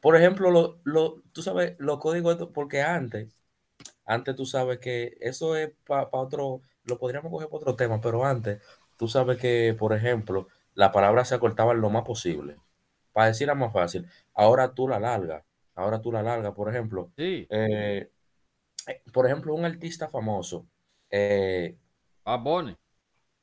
[0.00, 3.28] Por ejemplo, lo, lo, tú sabes, los códigos, porque antes,
[4.12, 8.00] antes tú sabes que eso es para pa otro, lo podríamos coger para otro tema,
[8.00, 8.62] pero antes
[8.96, 12.56] tú sabes que, por ejemplo, la palabra se acortaba lo más posible.
[13.12, 15.44] Para decirla más fácil, ahora tú la largas,
[15.74, 17.10] ahora tú la largas, por ejemplo.
[17.16, 17.46] Sí.
[17.50, 18.10] Eh,
[18.86, 20.66] eh, por ejemplo, un artista famoso.
[21.10, 21.76] Eh,
[22.24, 22.76] ah, Bonnie.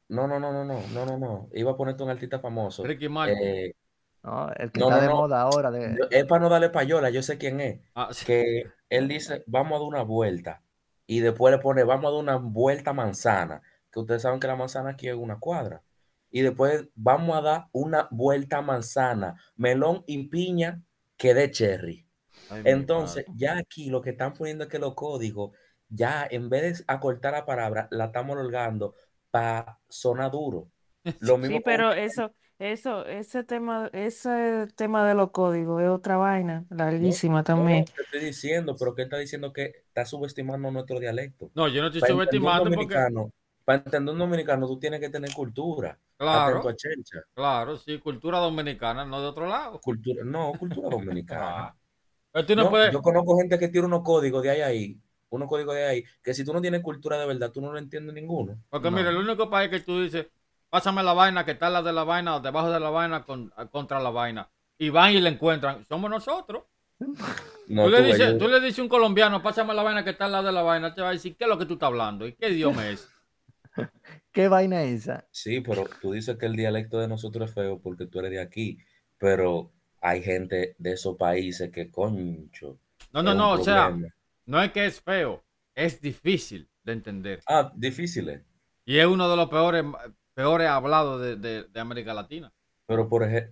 [0.07, 1.49] No, no, no, no, no, no, no, no.
[1.53, 2.83] Iba a ponerte un artista famoso.
[2.83, 3.37] Ricky Martin.
[3.39, 3.75] Eh,
[4.23, 5.69] no, el que no, está no, de moda ahora.
[5.71, 5.97] De...
[6.09, 7.79] Es para no darle payola, yo sé quién es.
[7.93, 8.25] Ah, sí.
[8.25, 10.63] Que él dice, vamos a dar una vuelta.
[11.05, 13.61] Y después le pone, vamos a dar una vuelta manzana.
[13.91, 15.83] Que ustedes saben que la manzana aquí es una cuadra.
[16.29, 20.83] Y después vamos a dar una vuelta manzana, melón y piña
[21.17, 22.07] que de cherry.
[22.49, 25.55] Ay, Entonces, ya aquí lo que están poniendo es que los códigos,
[25.87, 28.93] ya en vez de acortar la palabra, la estamos alargando
[29.31, 30.69] para sonar duro.
[31.19, 36.17] Lo mismo Sí, pero eso, eso, ese tema, ese tema de los códigos es otra
[36.17, 37.85] vaina, larguísima No, también.
[37.95, 41.51] te estoy diciendo, pero que él está diciendo que está subestimando nuestro dialecto.
[41.53, 43.31] No, yo no estoy Para entender un subestimando porque, dominicano,
[43.65, 45.99] para entender un dominicano, tú tienes que tener cultura.
[46.17, 47.19] claro, Atento a chelcha.
[47.35, 49.85] claro, sí, cultura dominicana, no de otro lado.
[49.85, 51.55] Cultura, no, cultura dominicana.
[51.57, 51.75] Ah.
[52.31, 54.67] Pero tú no, No, puedes, yo conozco gente que tiene unos códigos de ahí a
[54.67, 57.71] ahí, unos códigos de ahí, que si tú no tienes cultura de verdad, tú no
[57.73, 58.61] lo entiendes ninguno.
[58.69, 58.91] porque No.
[58.91, 60.27] mira, el único país que tú dices,
[60.69, 63.51] pásame la vaina, que está la de la vaina, o debajo de la vaina, con-
[63.71, 66.63] contra la vaina, y van y la encuentran, somos nosotros.
[67.67, 70.25] No, tú, le dices, tú le dices a un colombiano, pásame la vaina que está
[70.25, 71.87] al lado de la vaina, te va a decir, ¿qué es lo que tú estás
[71.87, 72.27] hablando?
[72.27, 73.07] ¿Y qué idioma es?
[74.31, 75.27] ¿Qué vaina es esa?
[75.31, 78.41] Sí, pero tú dices que el dialecto de nosotros es feo porque tú eres de
[78.41, 78.77] aquí,
[79.17, 82.79] pero hay gente de esos países que concho.
[83.11, 83.95] No, no, es no, o sea,
[84.45, 85.43] no es que es feo,
[85.75, 87.41] es difícil de entender.
[87.47, 88.41] Ah, difíciles.
[88.85, 89.83] Y es uno de los peores,
[90.39, 92.49] peores hablados de, de- de América Latina.
[92.85, 93.51] Pero por, eje-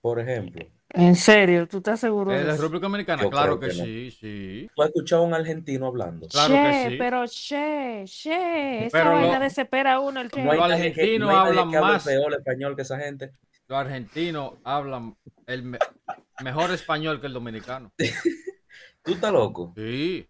[0.00, 0.64] por ejemplo,
[0.94, 2.62] En serio, ¿tú estás seguro ¿Es de de eso?
[2.62, 3.22] República Dominicana?
[3.22, 3.84] Yo Claro que, que no.
[3.84, 4.70] sí, sí.
[4.74, 6.26] tú has escuchado a un argentino hablando.
[6.28, 6.96] Claro que sí.
[6.96, 10.42] pero che, che, esa Pero lo- vaina desespera a uno, el che.
[10.42, 12.04] No hay Los argentinos no hablan que hable más.
[12.04, 13.32] peor español que esa gente.
[13.68, 15.16] Los argentinos hablan
[15.46, 15.78] el me-
[16.42, 17.92] mejor español que el dominicano.
[19.02, 19.74] Tú estás loco.
[19.76, 20.26] Sí.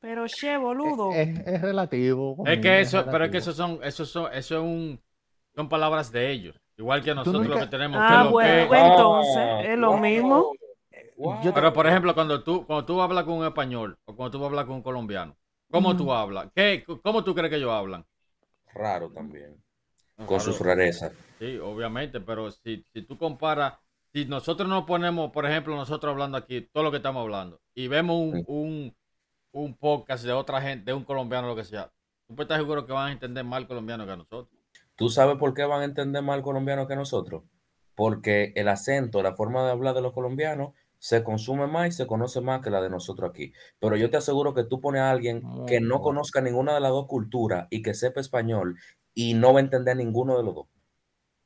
[0.00, 1.12] Pero che, boludo.
[1.12, 2.42] Es, es relativo.
[2.44, 5.00] Es que eso, pero es que eso son, eso son, eso es un,
[5.54, 6.56] son palabras de ellos.
[6.76, 8.78] Igual que nosotros nunca- lo que tenemos Ah, que lo bueno, que-.
[8.78, 10.52] Entonces, Ah, es lo mismo.
[11.16, 11.52] Wow.
[11.54, 14.64] Pero por ejemplo, cuando tú, cuando tú hablas con un español o cuando tú hablas
[14.64, 15.36] con un colombiano,
[15.70, 16.48] ¿cómo tú hablas?
[16.54, 18.04] ¿Qué, ¿Cómo tú crees que ellos hablan?
[18.74, 19.56] Raro también.
[20.16, 21.12] No, Con sus rarezas.
[21.38, 23.74] Sí, obviamente, pero si, si tú comparas,
[24.12, 27.86] si nosotros nos ponemos, por ejemplo, nosotros hablando aquí, todo lo que estamos hablando, y
[27.88, 28.44] vemos un, Sí.
[28.48, 28.96] un,
[29.52, 31.90] un podcast de otra gente, de un colombiano, lo que sea,
[32.26, 34.53] tú puedes estar seguro que van a entender más el colombiano que a nosotros.
[34.96, 37.44] ¿Tú sabes por qué van a entender más el colombiano que nosotros?
[37.94, 42.06] Porque el acento, la forma de hablar de los colombianos se consume más y se
[42.06, 43.52] conoce más que la de nosotros aquí.
[43.78, 46.90] Pero yo te aseguro que tú pones a alguien que no conozca ninguna de las
[46.92, 48.78] dos culturas y que sepa español
[49.14, 50.66] y no va a entender ninguno de los dos.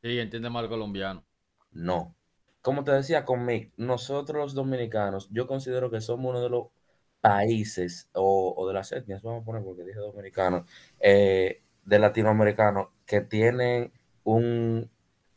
[0.02, 1.24] Sí, entiende más el colombiano.
[1.70, 2.14] No.
[2.60, 6.68] Como te decía con Mick, nosotros los dominicanos, yo considero que somos uno de los
[7.20, 10.66] países o, o de las etnias, vamos a poner porque dije dominicano,
[11.00, 13.92] eh, de latinoamericanos que tienen
[14.24, 14.90] un,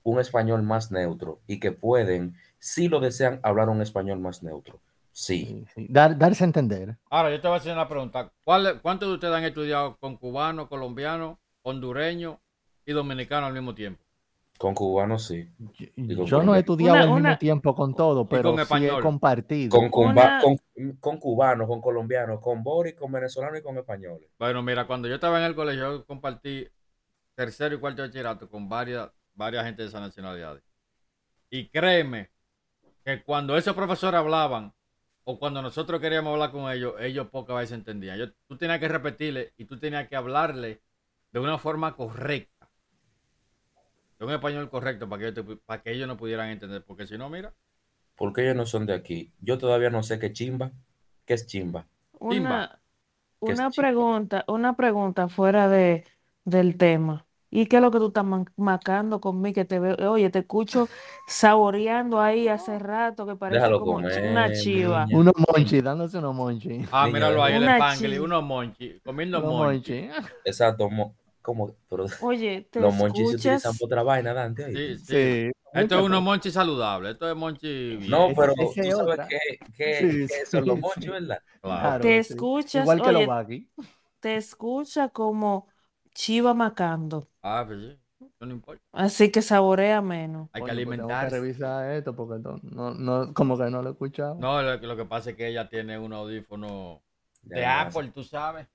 [0.04, 4.80] un español más neutro y que pueden, si lo desean, hablar un español más neutro.
[5.12, 5.46] Sí.
[5.46, 5.88] Sí, sí.
[5.90, 6.98] Dar- darse a entender.
[7.10, 8.32] Ahora, yo te voy a hacer una pregunta.
[8.44, 12.40] ¿Cuál, ¿Cuántos de ustedes han estudiado con cubano, colombiano, hondureño
[12.86, 14.02] y dominicano al mismo tiempo?
[14.62, 15.50] Con cubanos sí.
[15.96, 19.80] Yo, no he estudiado Una- al mismo tiempo con todo, pero con sí he compartido.
[19.80, 20.58] Con, cuba- Una- con,
[21.00, 24.30] con cubanos, con colombianos, con boris, con venezolanos y con españoles.
[24.38, 26.68] Bueno, mira, cuando yo estaba en el colegio, yo compartí
[27.34, 30.62] tercero y cuarto de bachillerato con varias, varias gente de esas nacionalidades.
[31.50, 32.30] Y créeme
[33.04, 34.76] que cuando esos profesores hablaban,
[35.24, 38.20] o cuando nosotros queríamos hablar con ellos, ellos pocas veces entendían.
[38.20, 40.84] Yo, tú tenías que repetirle y tú tenías que hablarle
[41.32, 42.61] de una forma correcta.
[44.22, 46.84] Un español correcto para que, ellos te- para que ellos no pudieran entender.
[46.86, 47.54] Porque si no, mira,
[48.16, 49.34] porque ellos no son de aquí?
[49.42, 50.72] Yo todavía no sé qué chimba.
[51.26, 51.88] ¿Qué es chimba?
[52.20, 52.82] Una,
[53.44, 53.88] ¿Qué es una chimba?
[53.88, 56.06] pregunta, una pregunta fuera de,
[56.46, 57.26] del tema.
[57.50, 58.26] ¿Y qué es lo que tú estás
[58.58, 59.56] macando conmigo?
[59.56, 60.88] Que te veo, oye, te escucho
[61.28, 65.06] saboreando ahí hace rato que parece Déjalo como comer, una chiva.
[65.06, 65.18] niña.
[65.18, 66.86] Unos monchi, dándose unos monchi.
[66.92, 67.62] Ah, míralo ahí, el
[67.98, 69.94] chi- unos monchi, comiendo Unos monchi.
[69.94, 70.10] monchi.
[70.46, 74.72] Exacto, mo- como, pero Oye, te los monchis se utilizan escuchas, por otra vaina, Dante.
[74.72, 75.16] Sí, sí.
[75.16, 75.52] Sí.
[75.74, 78.10] Esto es unos muchas monchi saludables, esto es monchi bien.
[78.10, 79.28] No, pero ese tú es sabes otra.
[79.28, 79.38] qué,
[79.76, 81.12] qué- Sí, qué son los monchis.
[81.12, 81.42] ¿verdad?
[81.62, 81.98] Claro.
[81.98, 82.36] Claro, te sí.
[82.40, 83.70] escuchas, Igual que los oye, baggy.
[84.22, 85.68] te escucha como
[86.14, 87.30] chiva macando.
[87.44, 88.84] Ah, pues sí, eso no importa.
[88.94, 90.50] Así que saborea menos.
[90.54, 93.90] Hay que Coño, pues que revisar esto porque no, no, no- como que no lo
[93.90, 94.36] he escuchado.
[94.36, 97.02] No, lo, lo que pasa es que ella tiene un audífono
[97.54, 97.88] Ya, de.
[97.88, 98.68] Apple, tú sabes.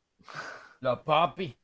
[0.81, 1.57] Los papi.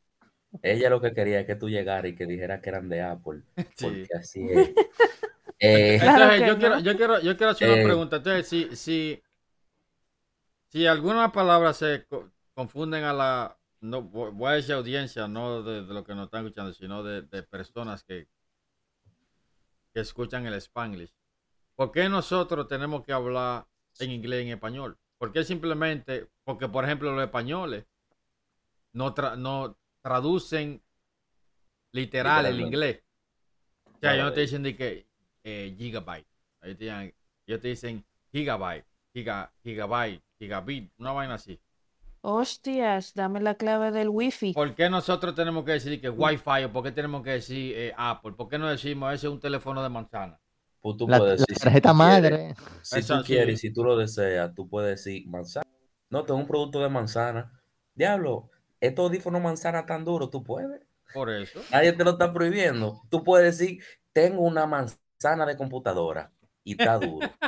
[0.60, 3.42] Ella lo que quería es que tú llegaras y que dijeras que eran de Apple,
[3.76, 3.86] Sí.
[3.86, 4.70] porque así es.
[5.58, 6.58] Eh, Entonces, yo, no.
[6.58, 7.84] quiero, yo, quiero, yo quiero hacer una Eh.
[7.84, 8.16] pregunta.
[8.16, 9.22] Entonces, si, si,
[10.68, 13.58] si algunas palabras se co- confunden a la.
[13.80, 17.22] No, voy a decir audiencia, no de, de lo que nos están escuchando, sino de,
[17.22, 18.28] de personas que,
[19.92, 21.12] que escuchan el Spanglish.
[21.74, 23.66] ¿Por qué nosotros tenemos que hablar
[23.98, 24.98] en inglés y en español?
[25.18, 26.28] ¿Por qué simplemente?
[26.44, 27.86] Porque, por ejemplo, los españoles
[28.92, 30.82] no, tra- no traducen
[31.92, 33.02] literal el inglés.
[33.86, 35.06] O sea, ellos no te dicen de que
[35.44, 36.26] eh, gigabyte.
[36.62, 37.14] Ellos te, dicen,
[37.46, 41.60] ellos te dicen gigabyte, giga, gigabyte, gigabit, una vaina así.
[42.24, 44.52] Hostias, dame la clave del wifi.
[44.52, 47.92] ¿Por qué nosotros tenemos que decir que Wi-Fi o por qué tenemos que decir eh,
[47.96, 48.32] Apple?
[48.32, 50.38] ¿Por qué no decimos ese es un teléfono de manzana?
[50.80, 52.54] pues tú La, puedes la decir, si tarjeta quieres, madre.
[52.82, 53.26] si Eso tú sí.
[53.26, 55.66] quieres y si tú lo deseas, tú puedes decir manzana.
[56.10, 57.60] No, tengo un producto de manzana.
[57.94, 58.50] Diablo,
[58.82, 60.82] estos audífonos manzana tan duros, tú puedes.
[61.14, 61.60] Por eso.
[61.70, 63.02] Nadie te lo está prohibiendo.
[63.10, 66.32] Tú puedes decir, tengo una manzana de computadora
[66.64, 67.28] y está duro.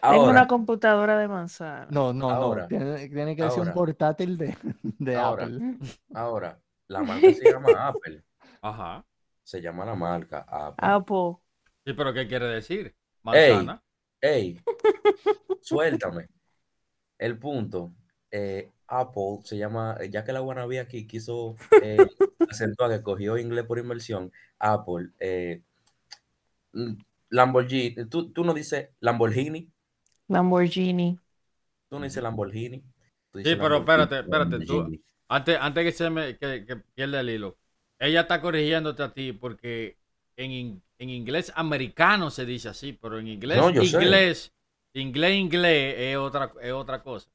[0.00, 1.88] Tengo Ahora, una computadora de manzana.
[1.90, 2.62] No, no, Ahora.
[2.62, 2.68] no.
[2.68, 3.74] Tiene, tiene que ser un Ahora.
[3.74, 5.44] portátil de, de Ahora.
[5.44, 5.76] Apple.
[6.14, 8.22] ahora, la marca se llama Apple.
[8.62, 9.04] Ajá.
[9.42, 10.86] Se llama la marca Apple.
[10.88, 11.36] Apple.
[11.84, 12.94] Sí, pero ¿qué quiere decir?
[13.24, 13.82] Manzana.
[14.20, 14.60] Ey,
[15.60, 16.28] suéltame.
[17.18, 17.92] El punto,
[18.30, 21.98] eh, Apple se llama, ya que la Guanabí aquí quiso eh,
[22.48, 25.62] acentuar que cogió inglés por inversión, Apple, eh,
[26.72, 26.94] mm,
[27.30, 29.70] Lamborghini, tú, tú no dices Lamborghini,
[30.28, 31.18] Lamborghini.
[31.88, 32.80] tú no dices Lamborghini.
[33.32, 35.00] tú Sí, pero Lamborghini, espérate, espérate, tú-.
[35.28, 37.58] Antes, antes que se me que, que pierda el hilo.
[37.98, 39.98] Ella está corrigiéndote a ti porque
[40.36, 43.84] en, en inglés americano se dice así, pero en inglés, No, sé.
[43.84, 44.52] inglés,
[44.94, 47.28] inglés, inglés es otra, es otra cosa.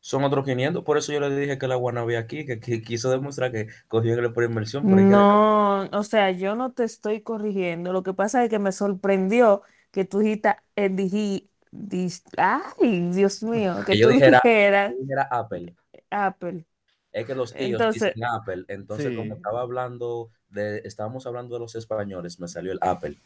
[0.00, 3.10] Son otros 500, por eso yo le dije que la Guanabí aquí, que, que quiso
[3.10, 4.84] demostrar que cogió inglés por inversión.
[4.86, 7.92] pero No, o sea, yo no te estoy corrigiendo.
[7.92, 11.42] Lo que pasa es que me sorprendió que tú dijiste, eh,
[12.36, 15.74] ay, Dios mío, que Que yo tú dijera- dijeras Era Apple.
[16.10, 16.64] Apple.
[17.12, 19.16] Es que los tíos Entonces- dicen Apple, entonces Sí.
[19.16, 23.16] como estaba hablando de, estábamos hablando de los españoles, me salió el Apple.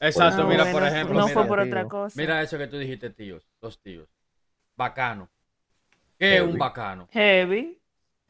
[0.00, 1.66] Exacto, Ah, mira, bueno, por ejemplo, no mira, fue por tío.
[1.68, 2.14] otra cosa.
[2.20, 4.08] mira eso que tú dijiste, tíos, dos tíos.
[4.76, 5.28] Bacano.
[6.20, 7.08] ¿Qué es un bacano?
[7.12, 7.80] Heavy.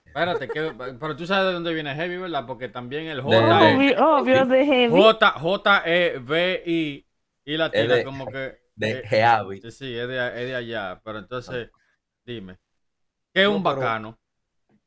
[0.04, 2.44] Espérate, que, pero tú sabes de dónde viene heavy, ¿verdad?
[2.46, 3.36] Porque también el J
[3.70, 5.02] es Obvio, obvio de heavy.
[5.02, 7.06] J, J, E, V, I
[7.44, 8.58] y latina, Es de- como que.
[8.76, 9.60] De eh, Heavy.
[9.60, 11.00] Sí, sí, es de, es de allá.
[11.04, 11.68] Pero entonces,
[12.24, 12.58] dime,
[13.34, 14.18] ¿qué es No, un bacano?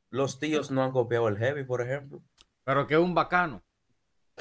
[0.10, 2.22] Los tíos no han copiado el Heavy, por ejemplo.
[2.66, 3.64] Pero ¿qué es un bacano?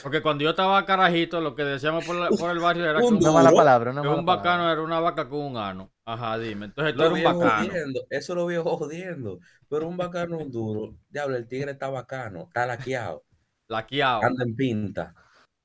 [0.02, 3.06] Porque cuando yo estaba carajito, lo que decíamos por, la- por el barrio era que
[3.08, 3.34] Un un, Una duro.
[3.34, 4.72] mala palabra, una que mala un bacano palabra.
[4.72, 5.91] era una vaca con un ano.
[6.04, 6.66] Ajá, dime.
[6.66, 7.66] Entonces tú Lo eres un bacano.
[7.68, 9.38] jodiendo, eso lo viejo jodiendo.
[9.68, 10.96] Pero un bacano un duro.
[11.08, 13.24] Diablo, el tigre está bacano, está laqueado,
[13.68, 14.22] Laqueado.
[14.24, 15.14] anda en pinta.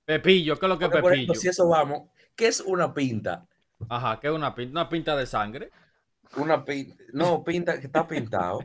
[0.06, 1.41] Pepillo, ¿qué es lo que es Porque, por ejemplo, pepillo?
[1.41, 3.45] si eso vamos, ¿qué es una pinta?
[3.89, 4.71] Ajá, ¿qué es una pinta?
[4.71, 5.71] Una pinta de sangre.
[6.38, 8.60] Una pinta, no, pinta que está pintado.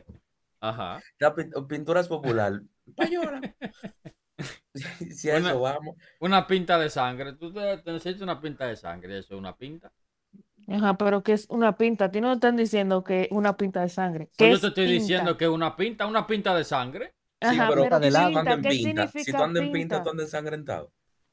[0.61, 1.01] Ajá.
[1.11, 2.61] Está pin- pinturas popular.
[2.95, 3.41] Payola.
[5.11, 5.95] si a Una- eso vamos.
[6.19, 7.33] Una pinta de sangre.
[7.33, 9.17] Tú te, te necesitas una pinta de sangre.
[9.19, 9.91] Eso es una pinta.
[10.67, 12.05] Ajá, pero que es una pinta.
[12.05, 14.29] A ti no te están diciendo que una pinta de sangre.
[14.37, 14.87] ¿Qué yo es te estoy pinta?
[14.87, 17.13] diciendo que es una pinta, una pinta de sangre.
[17.41, 18.31] Sí, Ajá, pero pero de si lado.
[18.31, 20.91] tú andas pinta, en ¿qué pinta, si tú andas en pinta, tú andas ensangrentado.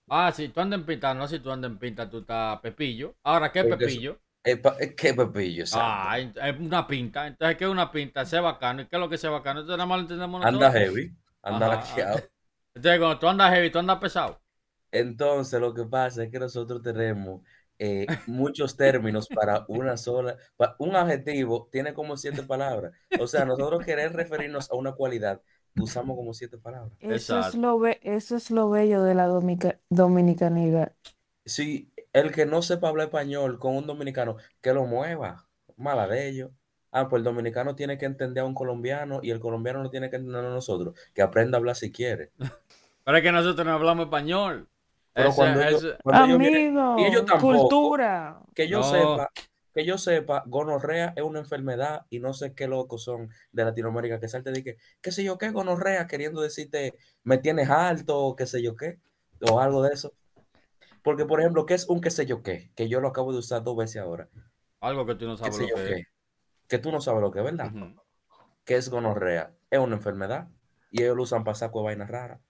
[0.09, 3.16] Ah, si tú andas en pinta, no, si tú andas en pinta, tú estás pepillo.
[3.23, 4.21] Ahora, ¿qué es Porque pepillo?
[4.45, 4.61] Eh,
[4.97, 5.62] ¿Qué pepillo?
[5.62, 6.03] exacto.
[6.03, 7.27] Ah, es es una pinta.
[7.27, 8.25] Entonces, ¿qué es una pinta?
[8.27, 8.83] Sé bacano.
[8.83, 9.61] ¿Y qué es lo que es bacano?
[9.61, 11.05] Entonces, nada más lo entendemos anda heavy,
[11.43, 12.29] anda Ajá, laqueado.
[12.75, 14.40] Entonces, cuando tú andas heavy, tú andas pesado.
[14.93, 17.43] Entonces, lo que pasa es que nosotros tenemos
[17.81, 22.93] eh, muchos términos para una sola, pa- un adjetivo tiene como siete palabras.
[23.19, 25.43] O sea, nosotros querer referirnos a una cualidad,
[25.77, 26.93] usamos como siete palabras.
[27.01, 30.95] Eso es lo, be- eso es lo bello de la domica- dominicanidad.
[31.45, 36.29] Si el que no sepa hablar español con un dominicano, que lo mueva, mala de
[36.29, 36.51] ellos.
[36.93, 40.11] ah, pues el dominicano tiene que entender a un colombiano y el colombiano no tiene
[40.11, 42.33] que entender a nosotros, que aprenda a hablar si quiere.
[43.05, 44.69] Pero es que nosotros no hablamos español.
[45.12, 47.59] Pero Ese- cuando ellos- ese- cuando ellos vienen- Amigo, y ellos tampoco.
[47.59, 48.40] cultura.
[48.55, 48.85] que yo No.
[48.85, 49.31] sepa,
[49.75, 54.18] que yo sepa, gonorrea es una enfermedad y no sé qué locos son de Latinoamérica
[54.20, 56.94] que salte de que, qué sé yo qué, gonorrea, queriendo decirte,
[57.25, 58.99] me tienes alto, o qué sé yo qué,
[59.51, 60.12] o algo de eso.
[61.03, 62.70] Porque, por ejemplo, ¿qué es un qué sé yo qué?
[62.75, 64.29] Que yo lo acabo de usar dos veces ahora.
[64.81, 65.94] algo que tú no ¿Qué sabes lo yo que qué?
[66.01, 66.07] es.
[66.68, 67.70] Que tú no sabes lo que es, ¿verdad?
[68.64, 69.53] ¿Qué es gonorrea?
[69.70, 70.49] Es una enfermedad
[70.90, 72.40] y ellos lo usan para saco de vainas raras.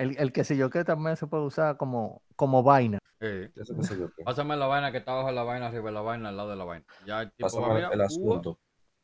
[0.00, 2.98] El, el que sé yo que también se puede usar como, como vaina.
[3.20, 3.50] Sé
[3.98, 4.24] yo qué.
[4.24, 6.50] Pásame la vaina que está abajo de la vaina, arriba de la vaina, al lado
[6.50, 6.84] de la vaina.
[7.06, 8.06] Ya el tipo va, el ua.
[8.06, 8.58] asunto.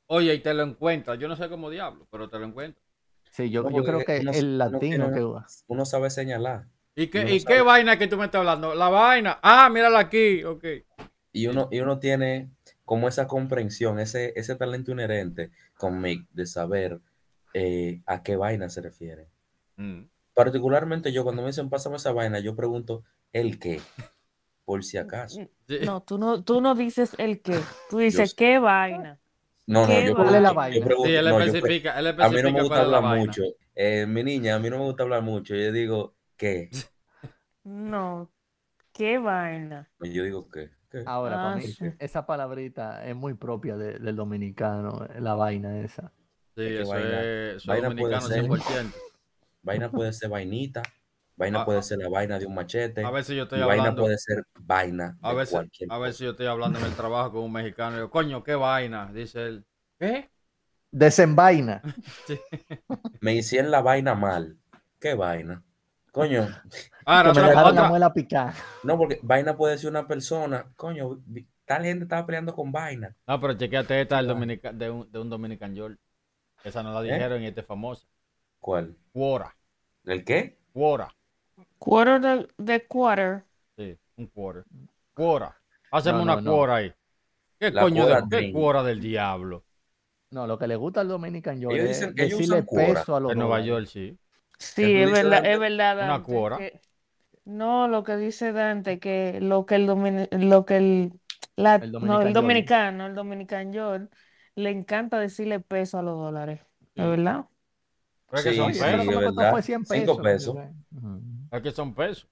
[0.06, 1.18] Oye, y te lo encuentras.
[1.18, 2.82] Yo no sé cómo diablo, pero te lo encuentras.
[3.30, 5.24] Sí, yo, No, yo creo que uno- el uno latino tiene- que
[5.66, 6.66] Uno sabe señalar.
[6.94, 7.56] ¿Y qué, Uno ¿y sabe.
[7.56, 8.74] qué vaina que tú me estás hablando?
[8.74, 9.38] La vaina.
[9.42, 10.42] Ah, mírala aquí.
[10.44, 10.64] Ok.
[11.32, 12.50] Y uno, y uno tiene
[12.86, 17.00] como esa comprensión, ese, ese talento inherente con Mick de saber
[17.52, 19.28] eh, a qué vaina se refiere.
[19.76, 20.04] Mm.
[20.40, 23.80] Particularmente yo, cuando me dicen pásame esa vaina, yo pregunto ¿el qué?
[24.66, 25.40] Por si acaso.
[25.66, 25.78] Sí.
[25.82, 27.58] No, tú no, tú no dices el qué.
[27.88, 29.18] Tú dices qué vaina.
[29.66, 30.84] No, no, ¿Qué yo pregunto, ¿Cuál es la yo vaina?
[30.86, 33.24] pregunto- Sí, él no, yo pre- especifica, a mí no me gusta hablar vaina.
[33.26, 33.42] mucho.
[33.74, 35.54] Eh, mi niña, a mí no me gusta hablar mucho.
[35.54, 36.68] Yo digo ¿qué?
[37.64, 38.30] No,
[38.92, 39.88] qué vaina.
[40.00, 40.68] Yo digo ¿qué?
[40.90, 41.02] ¿Qué?
[41.06, 41.86] Ahora, para Ah, mí, sí.
[41.98, 46.12] esa palabrita es muy propia de- del dominicano, la vaina esa.
[46.54, 48.44] Sí, Es que eso vaina- es, puede dominicano ser.
[48.44, 48.94] 100%.
[49.66, 50.82] Vaina puede ser vainita,
[51.36, 54.02] vaina Ah, puede ser la vaina de un machete, A veces yo estoy vaina hablando,
[54.02, 57.32] puede ser vaina a de veces, cualquier a veces yo estoy hablando en el trabajo
[57.32, 59.10] con un mexicano y digo, coño, qué vaina.
[59.12, 59.66] Dice él,
[59.98, 60.30] ¿qué?
[60.90, 61.82] Desenvaina.
[63.20, 64.56] Me hicieron la vaina mal.
[65.00, 65.62] ¿Qué vaina?
[66.12, 66.48] Coño,
[67.04, 68.54] Ahora, me otra, dejaron la muela picada.
[68.84, 70.72] no, porque vaina puede ser una persona.
[70.76, 71.20] Coño,
[71.66, 73.14] tal gente estaba peleando con vaina.
[73.26, 75.98] No, pero chequeate esta del dominica- de, un, de un Dominican York.
[76.64, 77.12] Esa no la ¿Eh?
[77.12, 78.06] dijeron y esta es famosa.
[78.60, 78.96] ¿Cuál?
[79.12, 79.55] Cuora.
[80.06, 80.56] ¿El qué?
[80.72, 81.14] Cuora.
[81.78, 83.44] Quarter de, de quarter.
[83.76, 84.64] Sí, un quarter.
[85.14, 85.56] Cuora.
[85.90, 86.52] Hacemos No, una no, no.
[86.52, 86.92] cuora ahí.
[87.58, 89.64] ¿Qué La coño cuora de qué cuora del diablo?
[90.30, 92.64] No, lo que le gusta al Dominican York Ellos es dicen que ellos decirle usan
[92.64, 93.00] cuora.
[93.00, 93.66] peso a los En Nueva dólares.
[93.66, 94.18] York, sí.
[94.58, 95.52] Sí, ¿Qué tú es verdad, Dante?
[95.52, 96.56] es verdad, Una Dante, cuora.
[96.56, 96.80] que-
[97.44, 101.20] no, lo que dice Dante, que lo que el domini- lo que el,
[101.56, 102.34] la- El no, Dominican el York.
[102.34, 104.14] dominicano, el dominican York,
[104.56, 106.60] le encanta decirle peso a los dólares,
[106.96, 107.10] ¿es Sí.
[107.10, 107.46] verdad?
[108.36, 109.06] Es que Sí, son sí, lo pesos.
[109.24, 109.50] costó verdad.
[109.50, 110.54] fue 100 Cinco pesos.
[110.54, 110.56] pesos.
[110.96, 111.20] Ujú.
[111.50, 112.28] Es que son pesos.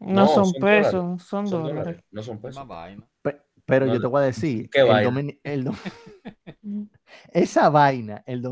[0.00, 1.22] No, No, son son pesos, dólares.
[1.22, 1.84] son Son dólares.
[1.84, 2.68] dólares, no son Es más pesos.
[3.22, 5.10] Pe- Pero No, yo te voy a decir, ¿qué el vaina?
[5.10, 5.76] domini- el dom-
[7.32, 8.42] esa vaina, el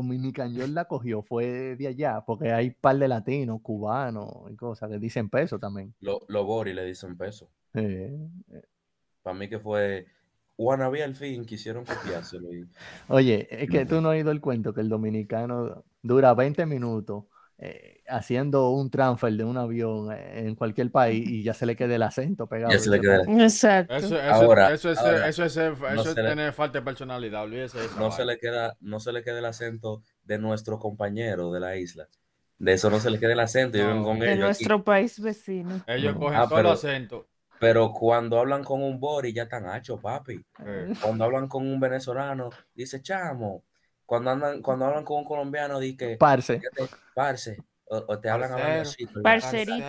[0.73, 5.29] la cogió, fue de allá, porque hay par de latinos, cubanos y cosas que dicen
[5.29, 5.93] peso también.
[6.01, 7.49] Lo- Los Boris le dicen peso.
[9.23, 10.07] Para mí que fue
[10.57, 12.51] Wannabe al fin, quisieron copiárselo.
[12.53, 12.65] y-
[13.07, 17.25] Oye, es que tú no has oído el cuento que el dominicano dura 20 minutos
[17.59, 21.75] eh, haciendo un transfer de un avión eh, en cualquier país y ya se le
[21.75, 22.71] queda el acento pegado.
[22.71, 23.43] Ya se le Dice, queda.
[23.43, 23.95] Exacto.
[23.95, 25.71] Eso, eso, Ahora, eso es, ahora, eso es, eso
[26.11, 27.43] es no le- falta de personalidad.
[27.43, 30.77] Olvídese de esa no se le queda, no se le queda el acento de nuestro
[30.77, 32.07] compañero de la isla.
[32.59, 34.03] De eso no se le queda el acento, No.
[34.03, 34.41] con De ellos aquí.
[34.63, 35.81] nuestro país vecino.
[35.87, 36.19] Ellos No.
[36.19, 37.27] cogen Ah, todo pero- el acento.
[37.59, 40.43] Pero cuando hablan con un Bori ya están hachos, papi.
[40.65, 43.63] Eh, Cuando hablan con un venezolano, dice chamo.
[44.05, 46.61] Cuando andan, cuando hablan con un colombiano, dice Parce,
[47.13, 47.57] parce.
[47.89, 49.05] O, o te hablan hablando así.
[49.23, 49.85] Parcerito.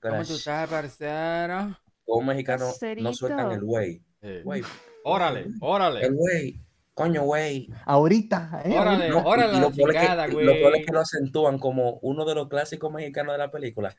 [0.00, 1.76] ¿Cómo tú estás, parcero?
[2.06, 2.66] Un mexicano
[2.98, 4.02] no sueltan el güey.
[4.22, 4.40] Sí.
[4.42, 4.62] Güey,
[5.04, 6.00] Órale, órale.
[6.06, 6.60] el güey.
[6.94, 7.68] Coño, güey.
[7.86, 9.08] ahorita, eh, Órale.
[9.08, 12.24] No, y- órale la lo es que- lo peor es que lo acentúan como uno
[12.26, 13.94] de los clásicos mexicanos de la película.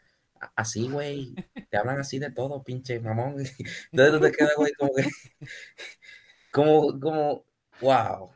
[0.56, 1.36] Así, güey.
[1.70, 3.36] Te hablan así de todo, pinche mamón.
[3.92, 5.04] Entonces tú te quedas, güey, como que.
[6.52, 7.46] Como, como,
[7.80, 8.30] wow.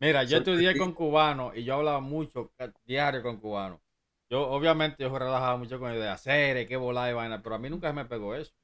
[0.00, 2.52] Mira, yo estudié con cubanos y yo hablaba mucho,
[2.86, 3.80] diario con cubanos.
[4.30, 7.58] Yo, obviamente, yo relajaba mucho con el de hacer, qué volar y vaina, pero a
[7.58, 8.54] mí nunca se me pegó eso.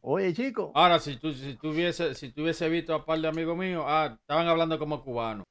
[0.00, 3.18] Oye, chico, Ahora, si tú, si tú hubiese, si tú hubiese visto a un par
[3.18, 5.44] de amigos míos, ah, estaban hablando como cubanos.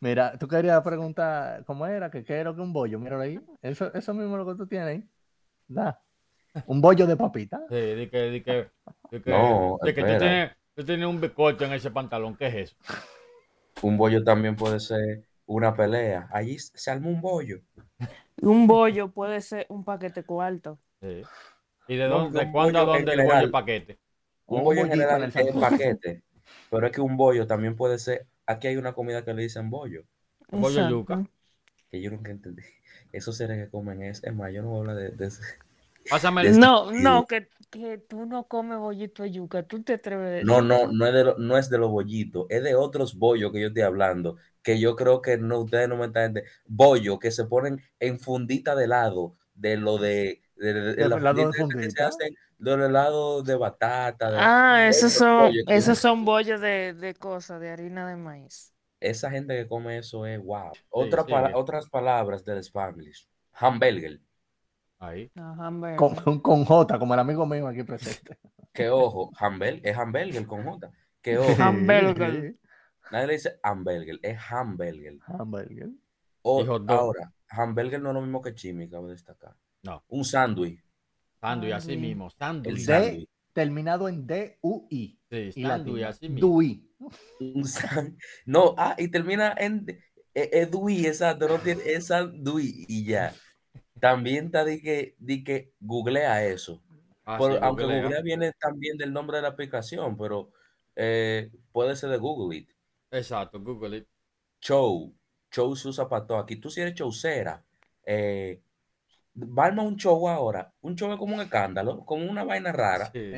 [0.00, 3.40] mira, tú querías preguntar cómo era, que qué era que un bollo, míralo ahí.
[3.60, 5.04] Eso, eso mismo lo que tú tienes ahí.
[5.68, 6.00] Da.
[6.66, 7.60] Un bollo de papita.
[7.68, 8.70] Sí, de que, de que,
[9.10, 12.46] de que, No, de que tú, tienes, tú tienes un bicocho en ese pantalón, ¿qué
[12.48, 12.76] es eso?
[13.82, 16.28] Un bollo también puede ser una pelea.
[16.30, 17.60] Allí se armó un bollo.
[18.40, 20.78] Un bollo puede ser un paquete cuarto.
[21.00, 21.22] Sí.
[21.88, 23.44] ¿Y de, No, dónde, de un cuándo a bollo dónde general.
[23.44, 23.98] el paquete?
[24.46, 25.60] Un Un bollo en general el es sancocho.
[25.60, 26.22] paquete.
[26.70, 28.26] Pero es que un bollo también puede ser.
[28.46, 30.02] Aquí hay una comida que le dicen bollo.
[30.50, 30.90] Bollo Exacto.
[30.90, 31.26] yuca.
[31.90, 32.62] Que yo nunca entendí.
[33.12, 34.22] Esos seres que comen es.
[34.22, 35.42] Es más, yo no voy a hablar de, de ese-
[36.08, 36.58] Pásame el...
[36.58, 40.44] No, no, que, que tú no comes bollito de yuca, tú te atreves.
[40.44, 43.52] No, no, no es de, lo- no es de los bollitos, es de otros bollos
[43.52, 46.34] que yo estoy hablando, que yo creo que no, ustedes no me están
[46.66, 51.08] bollos que se ponen en fundita de helado, de lo de, de, de- de ¿De
[51.08, 55.12] la helado de que se hacen, de los helados de batata, de- Ah, de esos
[55.12, 58.72] son, bollos esos son bollos de, de cosas, de harina de maíz.
[59.00, 60.72] Esa gente que come eso es wow.
[60.90, 61.32] Otra sí.
[61.32, 63.28] pala- otras palabras del Spanglish.
[63.52, 64.20] Hamburger.
[65.02, 65.30] Ahí.
[65.34, 65.96] No.
[65.96, 68.38] Con, con, J, como el amigo mío aquí presente.
[68.72, 70.90] Que ojo, hamburger, es hamburger con J.
[71.20, 72.56] Que ojo, Hamburger.
[73.10, 75.18] nadie le dice hamburger, es hamburger.
[75.26, 75.88] Hamburger.
[76.42, 79.54] O- ahora, hamburger no es lo mismo que chimi, cabe destacar.
[79.82, 80.02] No.
[80.08, 80.80] Un sándwich.
[81.40, 82.08] Sándwich, así Sándwich.
[82.08, 82.30] mismo.
[82.30, 83.28] Sándwich.
[83.52, 85.18] Terminado en D-U-I.
[85.28, 86.48] Sí, Y sándwich, así mismo.
[86.48, 86.90] DUI.
[87.40, 89.84] Un san- No, ah, y termina en
[90.34, 93.34] eh, edui, exacto, no tiene es sandui y ya.
[94.02, 96.82] También está di que, di que googlea eso.
[97.24, 98.02] Ah, Por- sí, aunque googlea.
[98.02, 100.50] googlea viene también del nombre de la aplicación, pero
[100.96, 102.70] eh, puede ser de Google It.
[103.12, 104.08] Exacto, Google it.
[104.60, 105.14] Show.
[105.52, 106.38] Show se usa para todo.
[106.38, 107.64] Aquí tú si eres showcera.
[108.04, 108.60] Eh,
[109.36, 110.74] va a armar un show ahora.
[110.80, 113.08] Un show es como un escándalo, como una vaina rara.
[113.12, 113.32] Sí.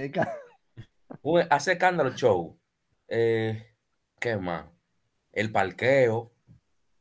[1.20, 2.58] Un- hace escándalo show.
[3.06, 3.66] Eh,
[4.18, 4.64] ¿qué más?
[5.30, 6.32] El parqueo,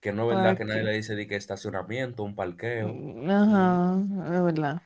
[0.03, 3.99] que no es verdad que nadie le dice de que estacionamiento, un parqueo, Ajá,
[4.35, 4.81] es verdad.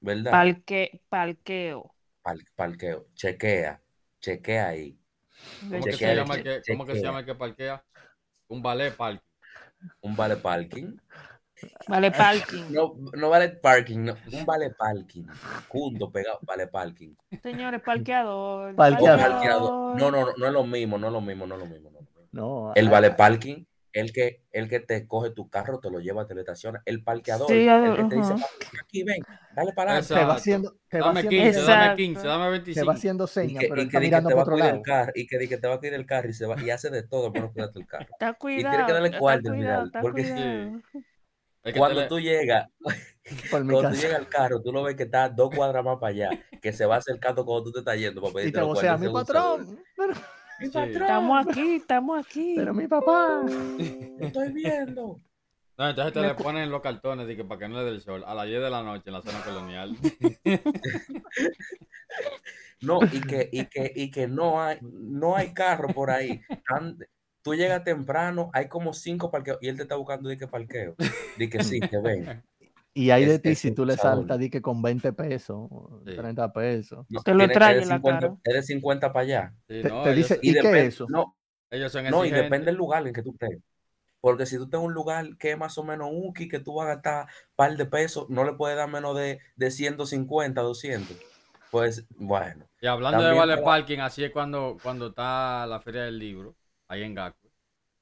[0.00, 0.44] ¿verdad?
[0.44, 1.94] Parque, parqueo.
[2.22, 3.06] Par- parqueo.
[3.14, 3.80] Chequea,
[4.20, 4.98] chequea ahí.
[5.68, 7.06] ¿Cómo que se Chequea, llama el che- que, ¿cómo que se chequea.
[7.06, 7.84] llama el que parquea?
[8.48, 9.22] Un ballet parking.
[10.02, 10.98] Un vale parking.
[11.88, 12.74] Vale, parking.
[12.74, 15.26] No, no vale parking, no, un vale parking.
[15.68, 17.14] Junto, pegado, vale parking.
[17.42, 18.74] Señores, parqueador.
[18.74, 19.20] Parqueador.
[19.20, 19.78] parqueado.
[19.92, 21.90] No, no, no, no es lo mismo, no es lo mismo, no es lo mismo.
[22.32, 26.26] No El vale parking, el que, el que te coge tu carro, te lo lleva,
[26.26, 26.82] te lo estaciona.
[26.86, 28.46] El parqueador, Sí, el que te dice, ajá.
[28.82, 29.22] aquí ven,
[29.54, 30.14] dale para adelante.
[30.14, 31.96] te va haciendo, te va Dame haciendo, 15, dame Exacto.
[31.96, 32.86] 15, dame te 25.
[32.86, 34.72] va haciendo Y señas, pero y que está te para va a otro cuidar el
[34.74, 34.82] lado.
[34.82, 37.02] carro, y que te va a cuidar el carro y se va, y hace de
[37.02, 38.06] todo para no cuidarte el carro.
[38.10, 40.72] Está tiene que darle cuarto al final, porque-.
[41.64, 42.66] Es que Cuando te le- tú llegas,
[43.50, 43.94] cuando tú casa.
[43.94, 46.30] llegas al carro, tú lo ves que está dos cuadras más para allá,
[46.60, 48.96] que se va acercando cuando tú te estás yendo para Y pedirte te los vocea,
[48.96, 49.78] mi patrón.
[49.96, 50.14] Pero,
[50.60, 50.72] Mi Sí.
[50.72, 52.54] patrón, Estamos aquí, estamos aquí.
[52.56, 53.42] pero mi papá.
[54.20, 55.20] estoy viendo.
[55.78, 58.00] No, entonces te le ponen los cartones de que para que no le dé el
[58.02, 59.96] sol a las 10 de la noche en la zona colonial.
[62.80, 66.40] No, y que, y que, y que no hay, no hay carro por ahí.
[67.42, 70.94] Tú llegas temprano, hay como cinco parqueos, y él te está buscando de que parqueo.
[71.38, 72.42] Di que sí, que ven.
[72.94, 75.70] Y hay de ti si un tú le saltas di que con 20 pesos,
[76.04, 76.14] Sí.
[76.14, 77.06] 30 pesos.
[77.08, 78.36] No, Te lo trae es de en la 50, cara.
[78.44, 79.54] es de 50 para allá.
[79.68, 81.06] Sí, Te- no, te ellos, dice- Y, ¿Y qué es depende, eso?
[81.08, 81.36] no,
[81.70, 83.58] ellos son no, y depende del lugar en que tú estés.
[84.20, 86.74] Porque si tú estás en un lugar que es más o menos un que tú
[86.74, 90.60] vas a gastar un par de pesos, no le puedes dar menos de, de 150,
[90.60, 91.16] 200.
[91.70, 96.18] Pues bueno, Y hablando de vale parking, así es cuando, cuando está la feria del
[96.18, 96.54] libro,
[96.86, 97.41] ahí en Gaco.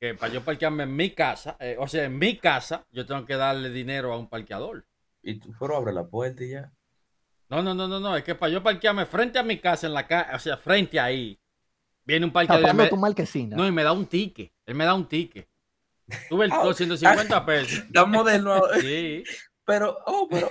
[0.01, 3.26] Que para yo parquearme en mi casa, eh, o sea, en mi casa, yo tengo
[3.26, 4.86] que darle dinero a un parqueador.
[5.22, 6.72] y tú, pero abre la puerta y ya.
[7.51, 9.92] No, no, no, no, no, es que para yo parquearme frente a mi casa, en
[9.92, 11.38] la calle, o sea, frente ahí,
[12.07, 13.57] viene un parqueador me, tu marquesina.
[13.57, 14.51] no, y me da un ticket.
[14.64, 15.46] Él me da un ticket.
[16.30, 17.78] Tuve el, Ah, los 150 pesos.
[17.86, 18.55] Está moderno.
[18.55, 18.76] ahora.
[18.80, 19.22] Sí.
[19.66, 20.51] Pero, oh, pero,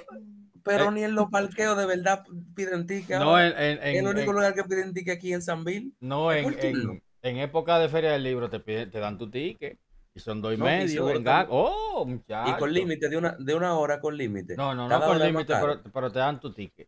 [0.63, 0.91] pero Eh.
[0.91, 2.23] ni en los parqueos de verdad
[2.55, 3.17] piden ticket.
[3.17, 5.63] No, en, en, es el en- único en- lugar que piden ticket aquí en San
[5.63, 5.95] Bill.
[5.99, 7.01] no, en.
[7.21, 9.77] En, época de feria del libro te piden, te dan tu ticket.
[10.15, 11.53] Y son dos y No, y medio que- Gaco.
[11.55, 12.51] Oh, muchacho.
[12.51, 14.55] Y con límite de una, de una hora con límite.
[14.55, 16.87] No, no, no Cada con es más límite, pero, pero te dan tu ticket.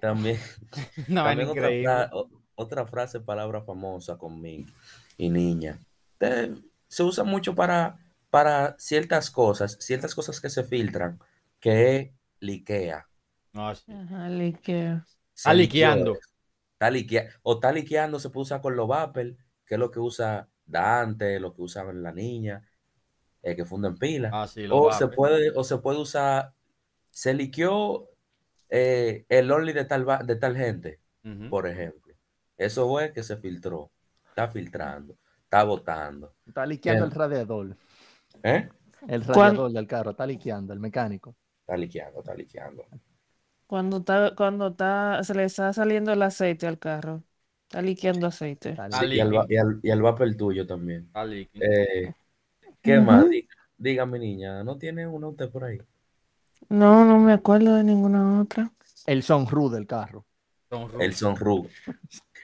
[0.00, 0.38] También,
[1.08, 2.10] vaina también otra, fra-
[2.56, 4.66] otra frase, palabra famosa con mi
[5.16, 5.78] y niña.
[6.18, 6.52] Te-
[6.88, 7.98] se usa mucho para,
[8.28, 11.20] para ciertas cosas, ciertas cosas que se filtran,
[11.60, 13.06] que es liquea.
[13.52, 13.92] No, sí.
[13.92, 15.02] Ajá, liqueó
[15.54, 16.18] liqueando.
[17.42, 21.38] O está liqueando, se puede usar con los vapor, que es lo que usa Dante,
[21.40, 22.62] lo que usaban la niña,
[23.42, 24.30] eh, que funden pila.
[24.32, 26.52] Ah, sí, o se puede, o se puede usar,
[27.10, 28.08] se liqueó
[28.68, 31.00] eh, el only de tal, va- de tal gente,
[31.50, 32.14] por ejemplo.
[32.56, 33.90] Eso fue que se filtró,
[34.28, 36.34] está filtrando, está votando.
[36.46, 37.12] Está liqueando Bien.
[37.12, 37.76] el radiador.
[38.42, 38.68] ¿Eh?
[39.08, 40.10] El ¿Cuán- radiador del carro.
[40.12, 41.34] Está liqueando, el mecánico.
[41.60, 42.84] Está liqueando, está liqueando.
[43.72, 47.24] Cuando está, cuando está, se le está saliendo el aceite al carro.
[47.64, 48.82] Está liqueando aceite.
[48.90, 51.10] Sí, y, al, y, al, y al vapor tuyo también.
[51.60, 52.12] Eh,
[52.82, 53.00] ¿Qué Ujú.
[53.00, 53.28] más?
[53.30, 53.48] Diga,
[53.78, 55.78] diga, mi niña, ¿no tiene uno usted por ahí?
[56.68, 58.72] No, no me acuerdo de ninguna otra.
[59.06, 60.26] El sonru del carro.
[60.70, 61.58] Son ru- El sonru,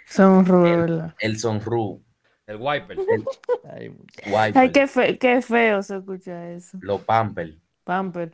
[0.07, 1.17] Son rudos, ¿verdad?
[1.21, 2.03] el sonru,
[2.47, 3.03] el wiper.
[3.63, 3.91] Ay,
[4.55, 6.79] Ay, wiper, qué, fe- qué feo se escucha eso.
[6.81, 7.57] los pamper.
[7.85, 8.33] Pamper.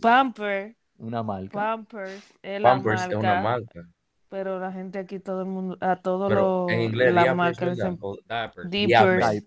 [0.00, 1.58] Pamper Una marca.
[1.58, 3.88] Pampers es Pampers es una marca,
[4.28, 7.58] pero la gente aquí, todo el mundo, a todos Pero en los, inglés, las diapers,
[7.58, 8.18] marcas O-
[8.68, 9.42] Diapers.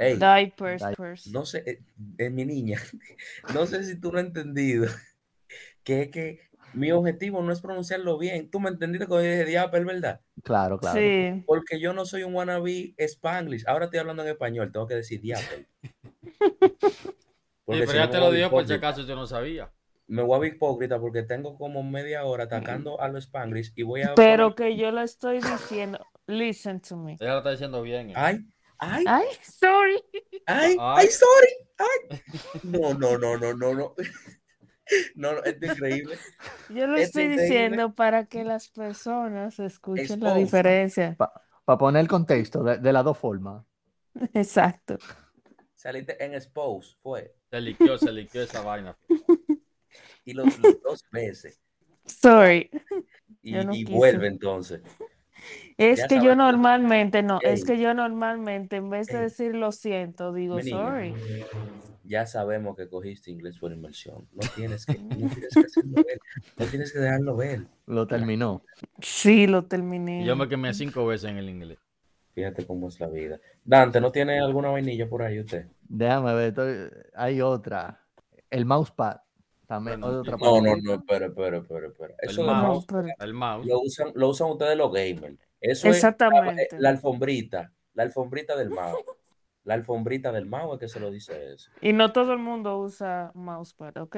[0.00, 1.32] diapers, Diapers.
[1.32, 1.82] no sé, eh,
[2.18, 2.78] eh, mi niña,
[3.52, 4.86] no sé si tú lo has entendido,
[5.84, 6.40] que es que
[6.72, 8.50] mi objetivo no es pronunciarlo bien.
[8.50, 10.20] Tú me entendiste cuando yo dije diaper, ¿verdad?
[10.42, 11.00] Claro, claro.
[11.00, 13.64] Sí, Porque yo no soy un wannabe spanglish.
[13.66, 15.66] Ahora estoy hablando en español, tengo que decir diaper.
[17.68, 19.72] Sí, pero ya te lo digo por si acaso yo no sabía.
[20.08, 23.82] Me voy a ver hipócrita porque tengo como media hora atacando a los spanglish y
[23.82, 25.98] voy a pero poner- que yo lo estoy diciendo.
[26.28, 27.16] Listen to me.
[27.20, 28.10] Ella lo está diciendo bien.
[28.10, 28.14] eh.
[28.16, 28.44] Ay,
[28.78, 30.02] ay, Ay, sorry.
[30.46, 30.78] ay, Ay.
[30.78, 31.48] ay, sorry,
[31.78, 32.20] ay.
[32.64, 33.94] No, no, no, no, no, no.
[35.16, 36.16] No, no, es increíble.
[36.68, 37.42] Yo lo Es estoy increíble.
[37.42, 41.16] diciendo para que las personas escuchen la diferencia.
[41.64, 43.64] Para poner el contexto de, de las dos formas.
[44.32, 44.96] Exacto.
[45.74, 47.34] Saliste en expose, fue.
[47.50, 48.96] Se liqueó, se liqueó esa vaina.
[50.26, 51.60] Y los, los dos veces.
[52.04, 52.68] Sorry.
[53.42, 54.82] Y, no vuelve entonces.
[55.78, 59.70] Es Ya que yo normalmente, no, es que yo normalmente, en vez de decir lo
[59.70, 61.14] siento, digo sorry.
[62.02, 64.26] Ya sabemos que cogiste inglés por inmersión.
[64.32, 66.18] No tienes que, no tienes que hacerlo ver.
[66.58, 67.66] No tienes que dejarlo ver.
[67.86, 68.64] Lo terminó.
[69.00, 70.24] Sí, lo terminé.
[70.24, 71.78] Yo me quemé cinco veces en el inglés.
[72.34, 73.40] Fíjate cómo es la vida.
[73.64, 75.66] Dante, ¿no tiene alguna vainilla por ahí usted?
[75.88, 76.48] Déjame ver.
[76.48, 78.02] estoy- hay otra.
[78.50, 79.18] El mousepad.
[79.66, 80.00] También.
[80.00, 80.42] Bueno, otra sí.
[80.44, 80.86] No, no, palabrita.
[80.86, 82.14] no, espera, espera, espera, espera.
[82.20, 82.62] El Eso de mouse.
[82.62, 83.66] No, mouse pero- El mouse.
[83.66, 85.36] lo usan, lo usan ustedes los gamers.
[85.60, 86.68] Eso es Exactamente.
[86.72, 89.04] la, la alfombrita, la alfombrita del mouse.
[89.64, 91.70] La alfombrita del mouse es que se lo dice eso.
[91.80, 94.16] Y no todo el mundo usa mousepad, ¿ok?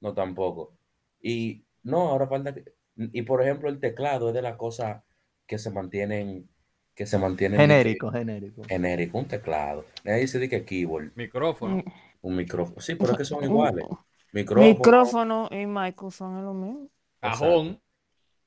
[0.00, 0.74] No, tampoco.
[1.20, 2.64] Y no, ahora falta que.
[2.96, 5.02] Y por ejemplo, el teclado es de las cosas
[5.46, 6.48] que se mantienen.
[6.94, 8.62] Que se que- Genérico, genérico.
[8.68, 9.84] Genérico, un teclado.
[10.04, 11.76] Nadie dice que keyboard, Micrófono.
[11.76, 11.84] Mm.
[12.22, 12.80] un micrófono.
[12.80, 13.84] Sí, pero es que son iguales.
[14.32, 14.68] Micrófono.
[14.68, 16.88] Micrófono y Michael son lo mismo.
[17.20, 17.80] Cajón.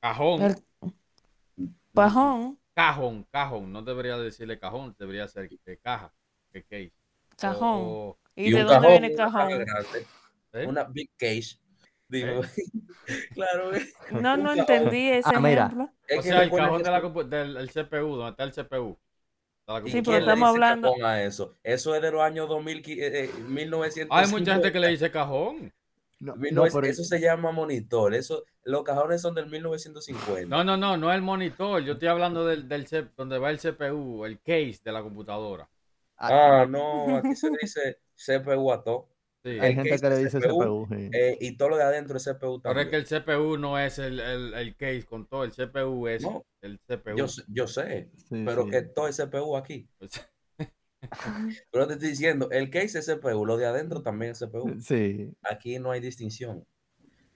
[0.02, 0.42] Cajón.
[0.42, 0.56] El
[1.94, 3.26] pajón, Cajón.
[3.32, 3.72] Cajón.
[3.72, 6.12] No debería decirle cajón, debería ser de caja.
[6.52, 6.92] Que case.
[7.38, 7.82] cajón.
[7.86, 9.52] O- ¿Y, Y de dónde cajón, viene cajón?
[10.54, 10.68] ¿eh?
[10.68, 11.58] Una big case.
[12.08, 12.42] Digo,
[13.34, 15.66] claro, es No, no entendí ese Ah, mira.
[15.66, 15.90] ejemplo.
[16.08, 18.98] Es O que sea, el cajón de la del el CPU, donde está el CPU.
[19.68, 21.54] de la ¿y Sí, pero estamos hablando- eso?
[21.64, 24.16] Eso es de los años 2000, qui- eh, eh, 1950.
[24.16, 25.74] Hay mucha gente que le dice cajón.
[26.20, 28.14] No, No, no, es- pero- eso se llama monitor.
[28.16, 30.48] Eso, los cajones son del 1950.
[30.48, 31.84] No, no, no, no el monitor.
[31.84, 35.70] Yo estoy hablando del, del C- donde va el CPU, el case de la computadora.
[36.18, 39.10] Ah, no, aquí se dice CPU a todo.
[39.44, 39.60] Sí.
[39.60, 40.88] hay gente que le dice CPU, CPU.
[40.90, 41.10] sí.
[41.14, 42.90] eh, y todo lo de adentro es CPU Pero es también.
[42.90, 45.44] que el CPU no es el, el, el case con todo.
[45.44, 46.44] El CPU es No.
[46.62, 47.16] el CPU.
[47.16, 48.72] Yo, sé- yo sé, Sí, pero sí.
[48.72, 49.88] que todo es CPU aquí.
[50.00, 50.10] Pues,
[51.72, 54.80] Pero te estoy diciendo, el case es CPU, lo de adentro también es CPU.
[54.80, 55.32] Sí.
[55.44, 56.66] Aquí no hay distinción.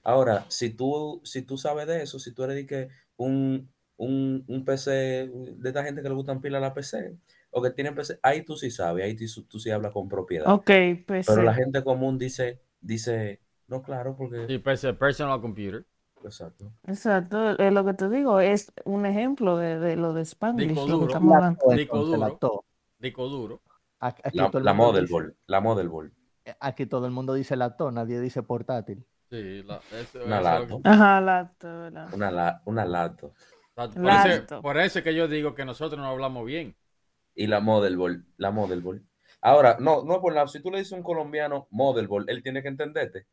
[0.04, 4.44] Ahora, si tú, si tú sabes de eso, si tú eres de que un, un,
[4.48, 7.18] un PC de esta gente que le gustan pila a la PC,
[7.52, 10.52] o que tienen PC, ahí tú sí sabes, ahí tú, tú sí hablas con propiedad.
[10.52, 10.72] Ok,
[11.06, 14.48] pues Pero la gente común dice, dice, no, claro, porque...
[14.48, 15.86] sí, PC, personal computer.
[16.24, 16.74] Exacto.
[16.86, 20.88] Exacto, es lo que te digo, es un ejemplo de, de lo de Spanglish, Disco
[20.88, 21.06] lo que duro.
[21.08, 21.60] estamos hablando.
[21.92, 22.66] Duro.
[23.00, 23.62] Disco duro.
[24.00, 24.74] Aquí, aquí La, todo el la
[25.48, 26.12] la motherboard.
[26.46, 29.06] dice- aquí todo el mundo dice lactó, nadie dice portátil.
[29.30, 31.22] Sí, la, eso- Una laptop, Ajá,
[32.14, 33.34] una, la, una laptop.
[33.76, 34.62] Por, eso, Laptop.
[34.62, 36.76] por eso es que yo digo que nosotros no hablamos bien.
[37.36, 39.02] Y la motherboard, la motherboard.
[39.42, 42.62] Ahora, no, no por la, si tú le dices a un colombiano motherboard, él tiene
[42.62, 43.26] que entenderte.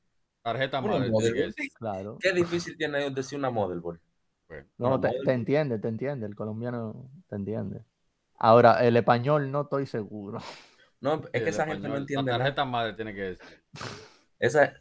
[0.43, 0.81] Tarjeta
[1.21, 1.53] ser.
[1.79, 2.19] Claro.
[2.21, 3.99] Qué difícil tiene decir una motherboard.
[4.49, 6.27] Bueno, No, te, entiende, te entiende.
[6.27, 7.83] El colombiano te entiende.
[8.39, 10.41] Ahora, el español no estoy seguro.
[11.01, 12.45] No, es que el esa gente no entiende La nada.
[12.51, 13.63] tarjeta madre tiene que decir.
[14.39, 14.75] Esa,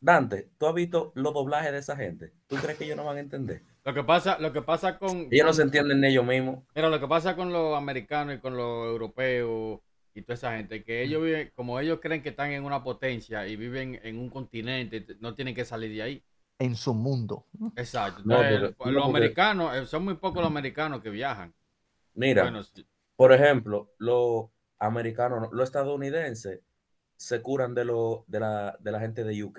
[0.00, 2.32] Dante, ¿tú has visto los doblajes de esa gente?
[2.46, 3.62] ¿Tú crees que ellos no van a entender?
[3.84, 6.62] Lo que pasa, lo que pasa con, Ellos no se entienden ellos mismos.
[6.74, 9.80] Mira, lo que pasa con los americanos y con los europeos
[10.14, 13.46] y toda esa gente, que ellos viven, como ellos creen que están en una potencia
[13.46, 16.24] y viven en un continente, no tienen que salir de ahí.
[16.58, 17.46] En su mundo.
[17.76, 18.22] Exacto.
[18.24, 21.54] No, pero- los no, porque- americanos, eh, son muy pocos los americanos que viajan.
[22.18, 22.62] Mira, Bueno,
[23.14, 24.46] por ejemplo, los
[24.80, 26.60] americanos, no, los estadounidenses
[27.16, 29.58] se curan de, lo, de, la, de la gente de UK,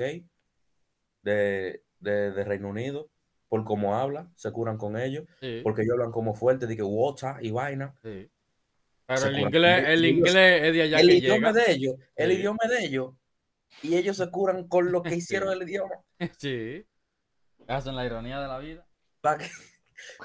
[1.21, 3.09] de, de, de Reino Unido,
[3.47, 6.83] por cómo hablan, se curan con ellos, sí, porque ellos hablan como fuerte, de que
[6.83, 7.95] water y vaina.
[8.03, 8.29] sí.
[9.07, 11.65] Pero el inglés, el inglés es de allá el que idioma llega.
[11.65, 12.37] de ellos, el Sí.
[12.37, 13.13] idioma de ellos,
[13.81, 15.95] y ellos se curan con lo que hicieron el idioma.
[16.37, 16.85] Sí.
[17.67, 18.85] Hacen la ironía de la vida.
[19.21, 19.47] Para que,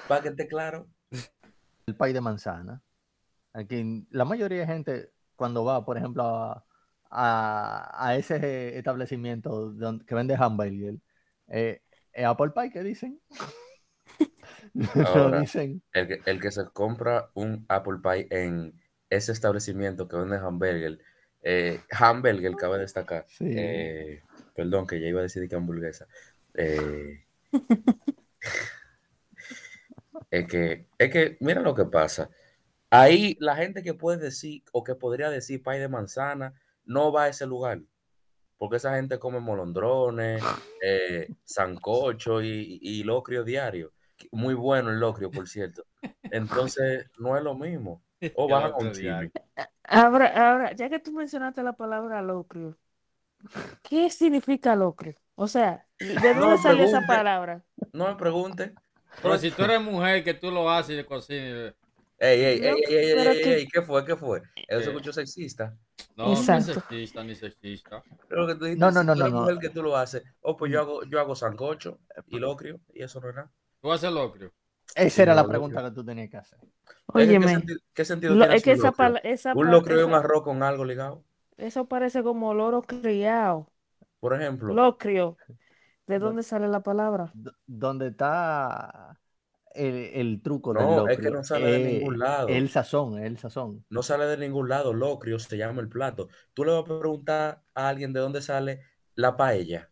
[0.07, 0.87] pa' que esté claro.
[1.87, 2.81] El país de manzana.
[3.53, 6.65] Aquí, la mayoría de gente, cuando va, por ejemplo, a,
[7.11, 10.99] a- a ese establecimiento donde, que vende hamburger,
[11.49, 11.81] Eh,
[12.13, 13.21] eh, Apple Pie, ¿qué dicen?
[15.39, 15.81] Dicen.
[15.93, 18.73] El que, el que se compra un Apple Pie en
[19.09, 20.99] ese establecimiento que vende hamburger,
[21.43, 23.25] eh, hamburger, cabe destacar.
[23.27, 23.45] Sí.
[23.45, 24.21] eh,
[24.55, 26.07] perdón, que ya iba a decir que hamburguesa.
[30.31, 32.29] es que, es que, mira lo que pasa.
[32.89, 36.53] Ahí la gente que puede decir o que podría decir pie de manzana
[36.85, 37.81] no va a ese lugar.
[38.57, 40.41] Porque esa gente come molondrones,
[40.81, 43.91] eh, sancocho y, y locrio diario.
[44.31, 45.85] Muy bueno el locrio, por cierto.
[46.23, 48.01] Entonces, no es lo mismo.
[48.35, 48.47] O
[48.91, 48.91] chile.
[48.93, 49.31] diario.
[49.83, 52.77] Ahora, ahora, ya que tú mencionaste la palabra locrio,
[53.83, 55.15] ¿qué significa locrio?
[55.35, 57.63] O sea, ¿de No dónde salió esa palabra?
[57.91, 58.73] No me pregunte.
[59.21, 61.73] Pero si tú eres mujer que tú lo haces y le cocinas,
[62.17, 64.05] Ey, ey, No, ey, ey, ey, ey, que- ey, ¿qué fue?
[64.05, 64.41] ¿Qué fue?
[64.69, 64.89] Eso se Eh.
[64.91, 65.75] escuchó sexista.
[66.15, 66.73] no, no es Exacto.
[66.75, 68.01] sexista ni sexista.
[68.29, 69.41] Pero que tú dijiste, No, no, si no, tú no, eres no.
[69.41, 70.23] mujer que tú lo haces.
[70.39, 73.51] Oh, pues yo hago, yo hago sancocho y locrio y eso no es nada.
[73.81, 74.53] Tú haces locrio.
[74.95, 76.57] Esa era la pregunta que- tú tenías que hacer.
[76.61, 77.63] Es que, ¿Qué, Óyeme,
[77.93, 78.97] qué sentido lo- tiene es que un esa, locrio?
[78.97, 81.21] pala- esa Un locrio es un arroz con algo ligado.
[81.57, 83.67] eso parece como loro criado.
[84.21, 85.35] Por ejemplo, Locrio.
[86.07, 87.35] ¿De dónde sale la palabra?
[87.35, 89.19] D- ¿Dónde está
[89.73, 91.31] el, el truco del No, es que locrio?
[91.31, 92.63] no sale de Eh, ningún lado.
[92.63, 93.85] El sazón, el sazón.
[93.89, 94.93] no sale de ningún lado.
[94.93, 96.29] Locrio se llama el plato.
[96.53, 98.81] Tú le vas a preguntar a alguien de dónde sale
[99.15, 99.91] la paella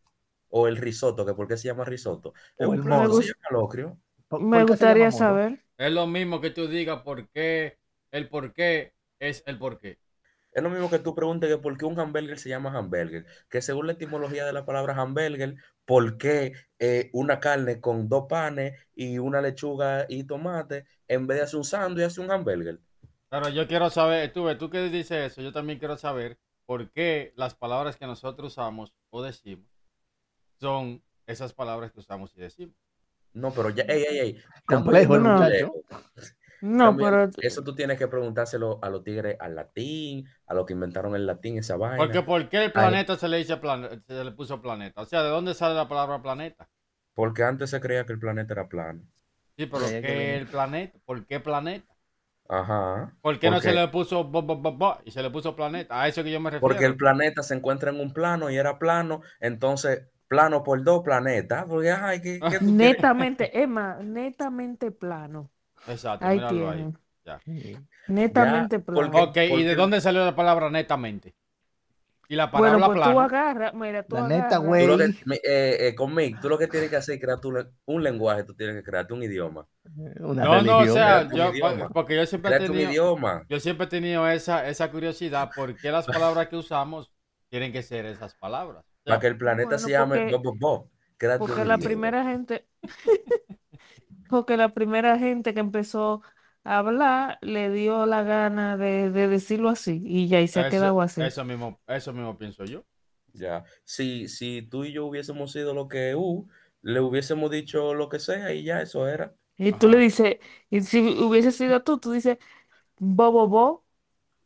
[0.49, 2.33] o el risotto, que por qué se llama risotto.
[2.57, 3.99] Es O un el plato, se llama locrio.
[4.27, 5.63] ¿Por- Me gustaría saber.
[5.77, 7.77] Es lo mismo que tú digas por qué,
[8.11, 9.99] el por qué es el por qué.
[10.53, 13.61] Es lo mismo que tú preguntes que por qué un hamburger se llama hamburger, que
[13.61, 18.79] según la etimología de la palabra hamburger, por qué eh, una carne con dos panes
[18.95, 22.79] y una lechuga y tomate, en vez de hacer un sándwich, hace un hamburger.
[23.29, 26.91] Pero yo quiero saber, tú, ves, tú que dices eso, yo también quiero saber por
[26.91, 29.65] qué las palabras que nosotros usamos o decimos
[30.59, 32.75] son esas palabras que usamos y decimos.
[33.33, 34.43] No, pero ya, ey, ey, ey.
[34.67, 35.33] Complejo el No.
[35.33, 35.73] muchacho.
[36.63, 40.65] No, También, pero Eso tú tienes que preguntárselo a los tigres al latín, a los
[40.65, 41.95] que inventaron el latín, esa vaina.
[41.95, 45.01] Porque ¿por qué el planeta se le dice plane- se le puso planeta?
[45.01, 46.69] O sea, ¿de dónde sale la palabra planeta?
[47.15, 49.01] Porque antes se creía que el planeta era plano.
[49.57, 50.99] Sí, pero que ¿qué el planeta?
[51.05, 51.87] ¿Por qué planeta?
[52.47, 53.11] Ajá.
[53.21, 55.99] ¿Por qué no se le puso bo, bo, bo, bo y se le puso planeta?
[56.01, 56.59] A eso que yo me refiero.
[56.59, 61.03] Porque el planeta se encuentra en un plano y era plano, entonces plano por dos
[61.03, 61.65] planetas.
[61.67, 63.05] Porque, ay, ¿qué, qué tú quieres?
[63.17, 65.51] netamente, más, netamente plano.
[65.87, 66.75] Exacto, Ahí míralo ahí.
[66.77, 66.97] tienen.
[67.25, 67.39] Ya.
[68.07, 69.11] Netamente Ya, plano.
[69.11, 71.33] porque- Ok, ¿y de porque- dónde salió la palabra netamente?
[72.29, 74.59] Y la Bueno, palabra pues tú agarras, mira, tú La neta, agarras.
[74.65, 74.87] güey.
[74.87, 77.53] Tú que, eh, eh, conmigo, tú lo que tienes que hacer es crear tu
[77.85, 79.67] un lenguaje, tú tienes que crearte un idioma.
[80.19, 80.93] Una No, no, o religión.
[80.95, 81.89] sea, yo, idioma.
[81.89, 83.43] porque yo siempre he tenido, idioma.
[83.49, 86.05] yo siempre he tenido esa, esa curiosidad, ¿por qué las
[86.41, 87.11] palabras que usamos
[87.49, 88.83] tienen que ser esas palabras?
[88.83, 90.89] O sea, Para que el planeta Bueno, se llame porque- Bob Bob
[91.39, 91.77] Porque la idioma.
[91.77, 92.65] primera gente,
[94.33, 96.21] porque la primera gente que empezó
[96.65, 100.67] a hablar le dio la gana de, de decirlo así y ya y se ha
[100.67, 101.33] quedado así.
[101.33, 102.85] eso mismo, eso mismo pienso yo.
[103.33, 103.63] Ya.
[103.83, 106.47] Si, si tú y yo hubiésemos sido lo que U,
[106.81, 109.35] le hubiésemos dicho lo que sea y ya eso era.
[109.57, 109.89] Y tú Ajá.
[109.89, 110.37] le dices,
[110.69, 112.37] y si hubiese sido tú, tú dices
[112.99, 113.85] bobo bo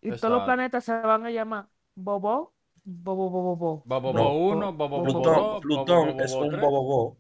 [0.02, 0.46] y todos los Exacto.
[0.46, 3.90] planetas se van a llamar bobo, bobo, bobo, bo.
[3.90, 4.14] Bobo No.
[4.14, 7.20] bo uno, bobo bobo Plutón, Plutón bobo bobo es un bobobo.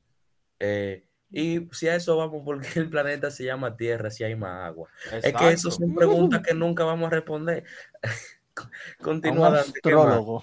[0.60, 4.68] Eh, y si a eso vamos, porque el planeta se llama Tierra si hay más
[4.68, 4.90] agua?
[5.12, 7.64] Es que eso son preguntas que nunca vamos a responder.
[9.02, 10.42] Continúa, Dante, astrólogo.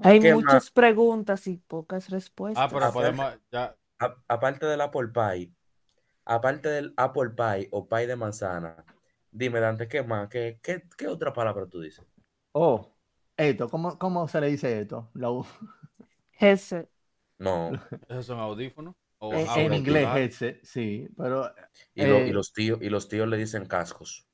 [0.00, 2.62] Hay ¿Qué muchas preguntas y pocas respuestas.
[2.62, 5.52] Ah, pero Aparte- podemos, ya, A- aparte del Apple Pie,
[6.24, 8.84] aparte del Apple Pie o pie de manzana,
[9.30, 10.28] dime, Dante, ¿qué más?
[10.28, 12.04] ¿Qué, qué, qué otra palabra tú dices?
[12.52, 12.94] Oh,
[13.36, 15.10] esto, ¿cómo, cómo se le dice esto?
[15.14, 15.46] La U-.
[17.38, 17.72] No.
[18.08, 18.94] esos son audífonos.
[19.28, 21.52] O en, inglés, headset, sí, pero
[21.94, 22.28] Y, lo- Eh.
[22.28, 24.26] y los tíos, y los tíos le dicen cascos.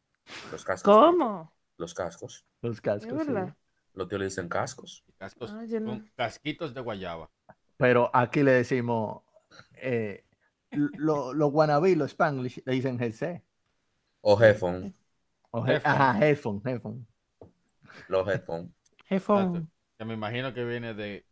[0.53, 0.95] Los cascos.
[0.95, 1.53] ¿Cómo?
[1.76, 2.45] Los cascos.
[2.62, 3.32] los ¿Es cascos, sí.
[3.32, 3.57] verdad?
[3.95, 5.05] Los tíos le dicen cascos.
[5.18, 5.86] Cascos, Ah, no.
[5.86, 7.30] con casquitos de guayaba.
[7.76, 9.22] Pero aquí le decimos,
[9.76, 10.24] eh,
[10.70, 13.43] lo- los wannabe, los spanglish, le dicen headset.
[14.20, 14.95] O headphone.
[15.51, 15.93] O he- Headphone.
[15.93, 17.07] Ajá, headphone, headphone.
[18.09, 18.70] Los headphones.
[19.09, 19.68] Headphone.
[19.99, 21.26] Que me imagino que viene de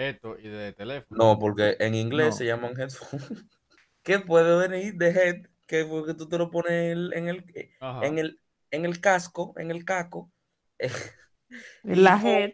[0.00, 1.24] esto y de teléfono.
[1.24, 2.36] No, porque en inglés No.
[2.36, 3.26] se llaman headphones.
[4.02, 5.36] ¿Qué puede venir de head?
[5.66, 7.44] Que porque tú te lo pones en el, en el,
[8.02, 8.40] en el,
[8.70, 10.32] en el casco, en el caco.
[11.84, 12.52] La head.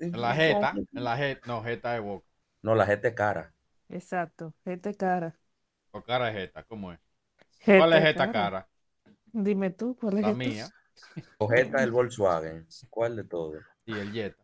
[0.00, 2.26] En la jeta, en la jeta, no, jeta de boca.
[2.62, 3.54] No, la gente cara.
[3.88, 4.54] Exacto.
[4.64, 5.38] Gente cara.
[5.92, 6.98] O cara de jeta, ¿cómo es?
[7.74, 8.68] ¿Cuál es jeta cara?
[9.32, 10.38] Dime tú, ¿cuál es La jeta?
[10.38, 10.68] mía.
[11.38, 12.66] Ojeta el Volkswagen.
[12.90, 13.62] ¿Cuál de todos?
[13.86, 14.41] Y el Jetta.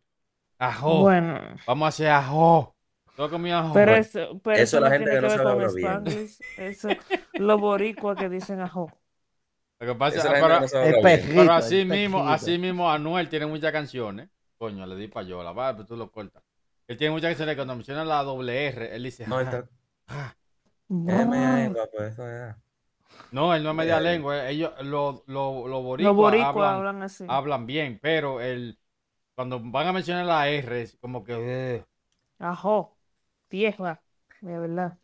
[0.59, 1.03] Ajo.
[1.03, 2.75] Bueno, Vamos a hacer ajo.
[3.17, 3.73] Has comido ajo.
[3.73, 6.29] Pero eso, pero Eso eso la no gente que no sabe hablar bien.
[6.57, 6.89] Eso,
[7.33, 8.91] los boricuas que dicen ajo.
[9.79, 10.59] Lo que pasa es pero,
[11.33, 14.29] no pero así mismo, así mismo Anuel tiene muchas canciones.
[14.57, 16.43] Coño, le di payola, va, pero tú lo cortas.
[16.87, 19.69] Él tiene muchas canciones cuando menciona la doble R, él dice, No, él "Ja, está.
[20.07, 20.35] Ah,
[20.89, 22.55] Es media lengua, pues eso es.
[23.31, 27.03] no, él no es media lengua, ellos, los lo, lo Los boricuas boricuas hablan, hablan
[27.03, 27.25] así.
[27.27, 28.77] hablan bien, pero el,
[29.39, 31.85] cuando van a mencionar la R, es como que.
[32.39, 32.97] Ajo,
[33.49, 34.03] vieja,
[34.41, 34.97] de verdad.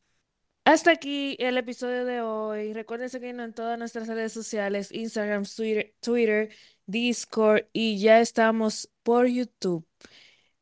[0.66, 2.74] Hasta aquí el episodio de hoy.
[2.74, 6.54] Recuerden seguirnos en todas nuestras redes sociales, Instagram, Twitter, Twitter,
[6.86, 9.88] Discord y ya estamos por YouTube.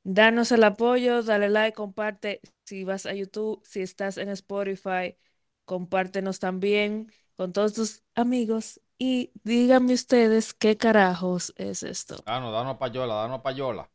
[0.03, 5.17] Danos el apoyo, dale like, comparte si vas a YouTube, si estás en Spotify,
[5.65, 12.24] compártenos también con todos tus amigos y díganme ustedes qué carajos es esto.
[12.26, 13.89] danos, danos payola, danos payola.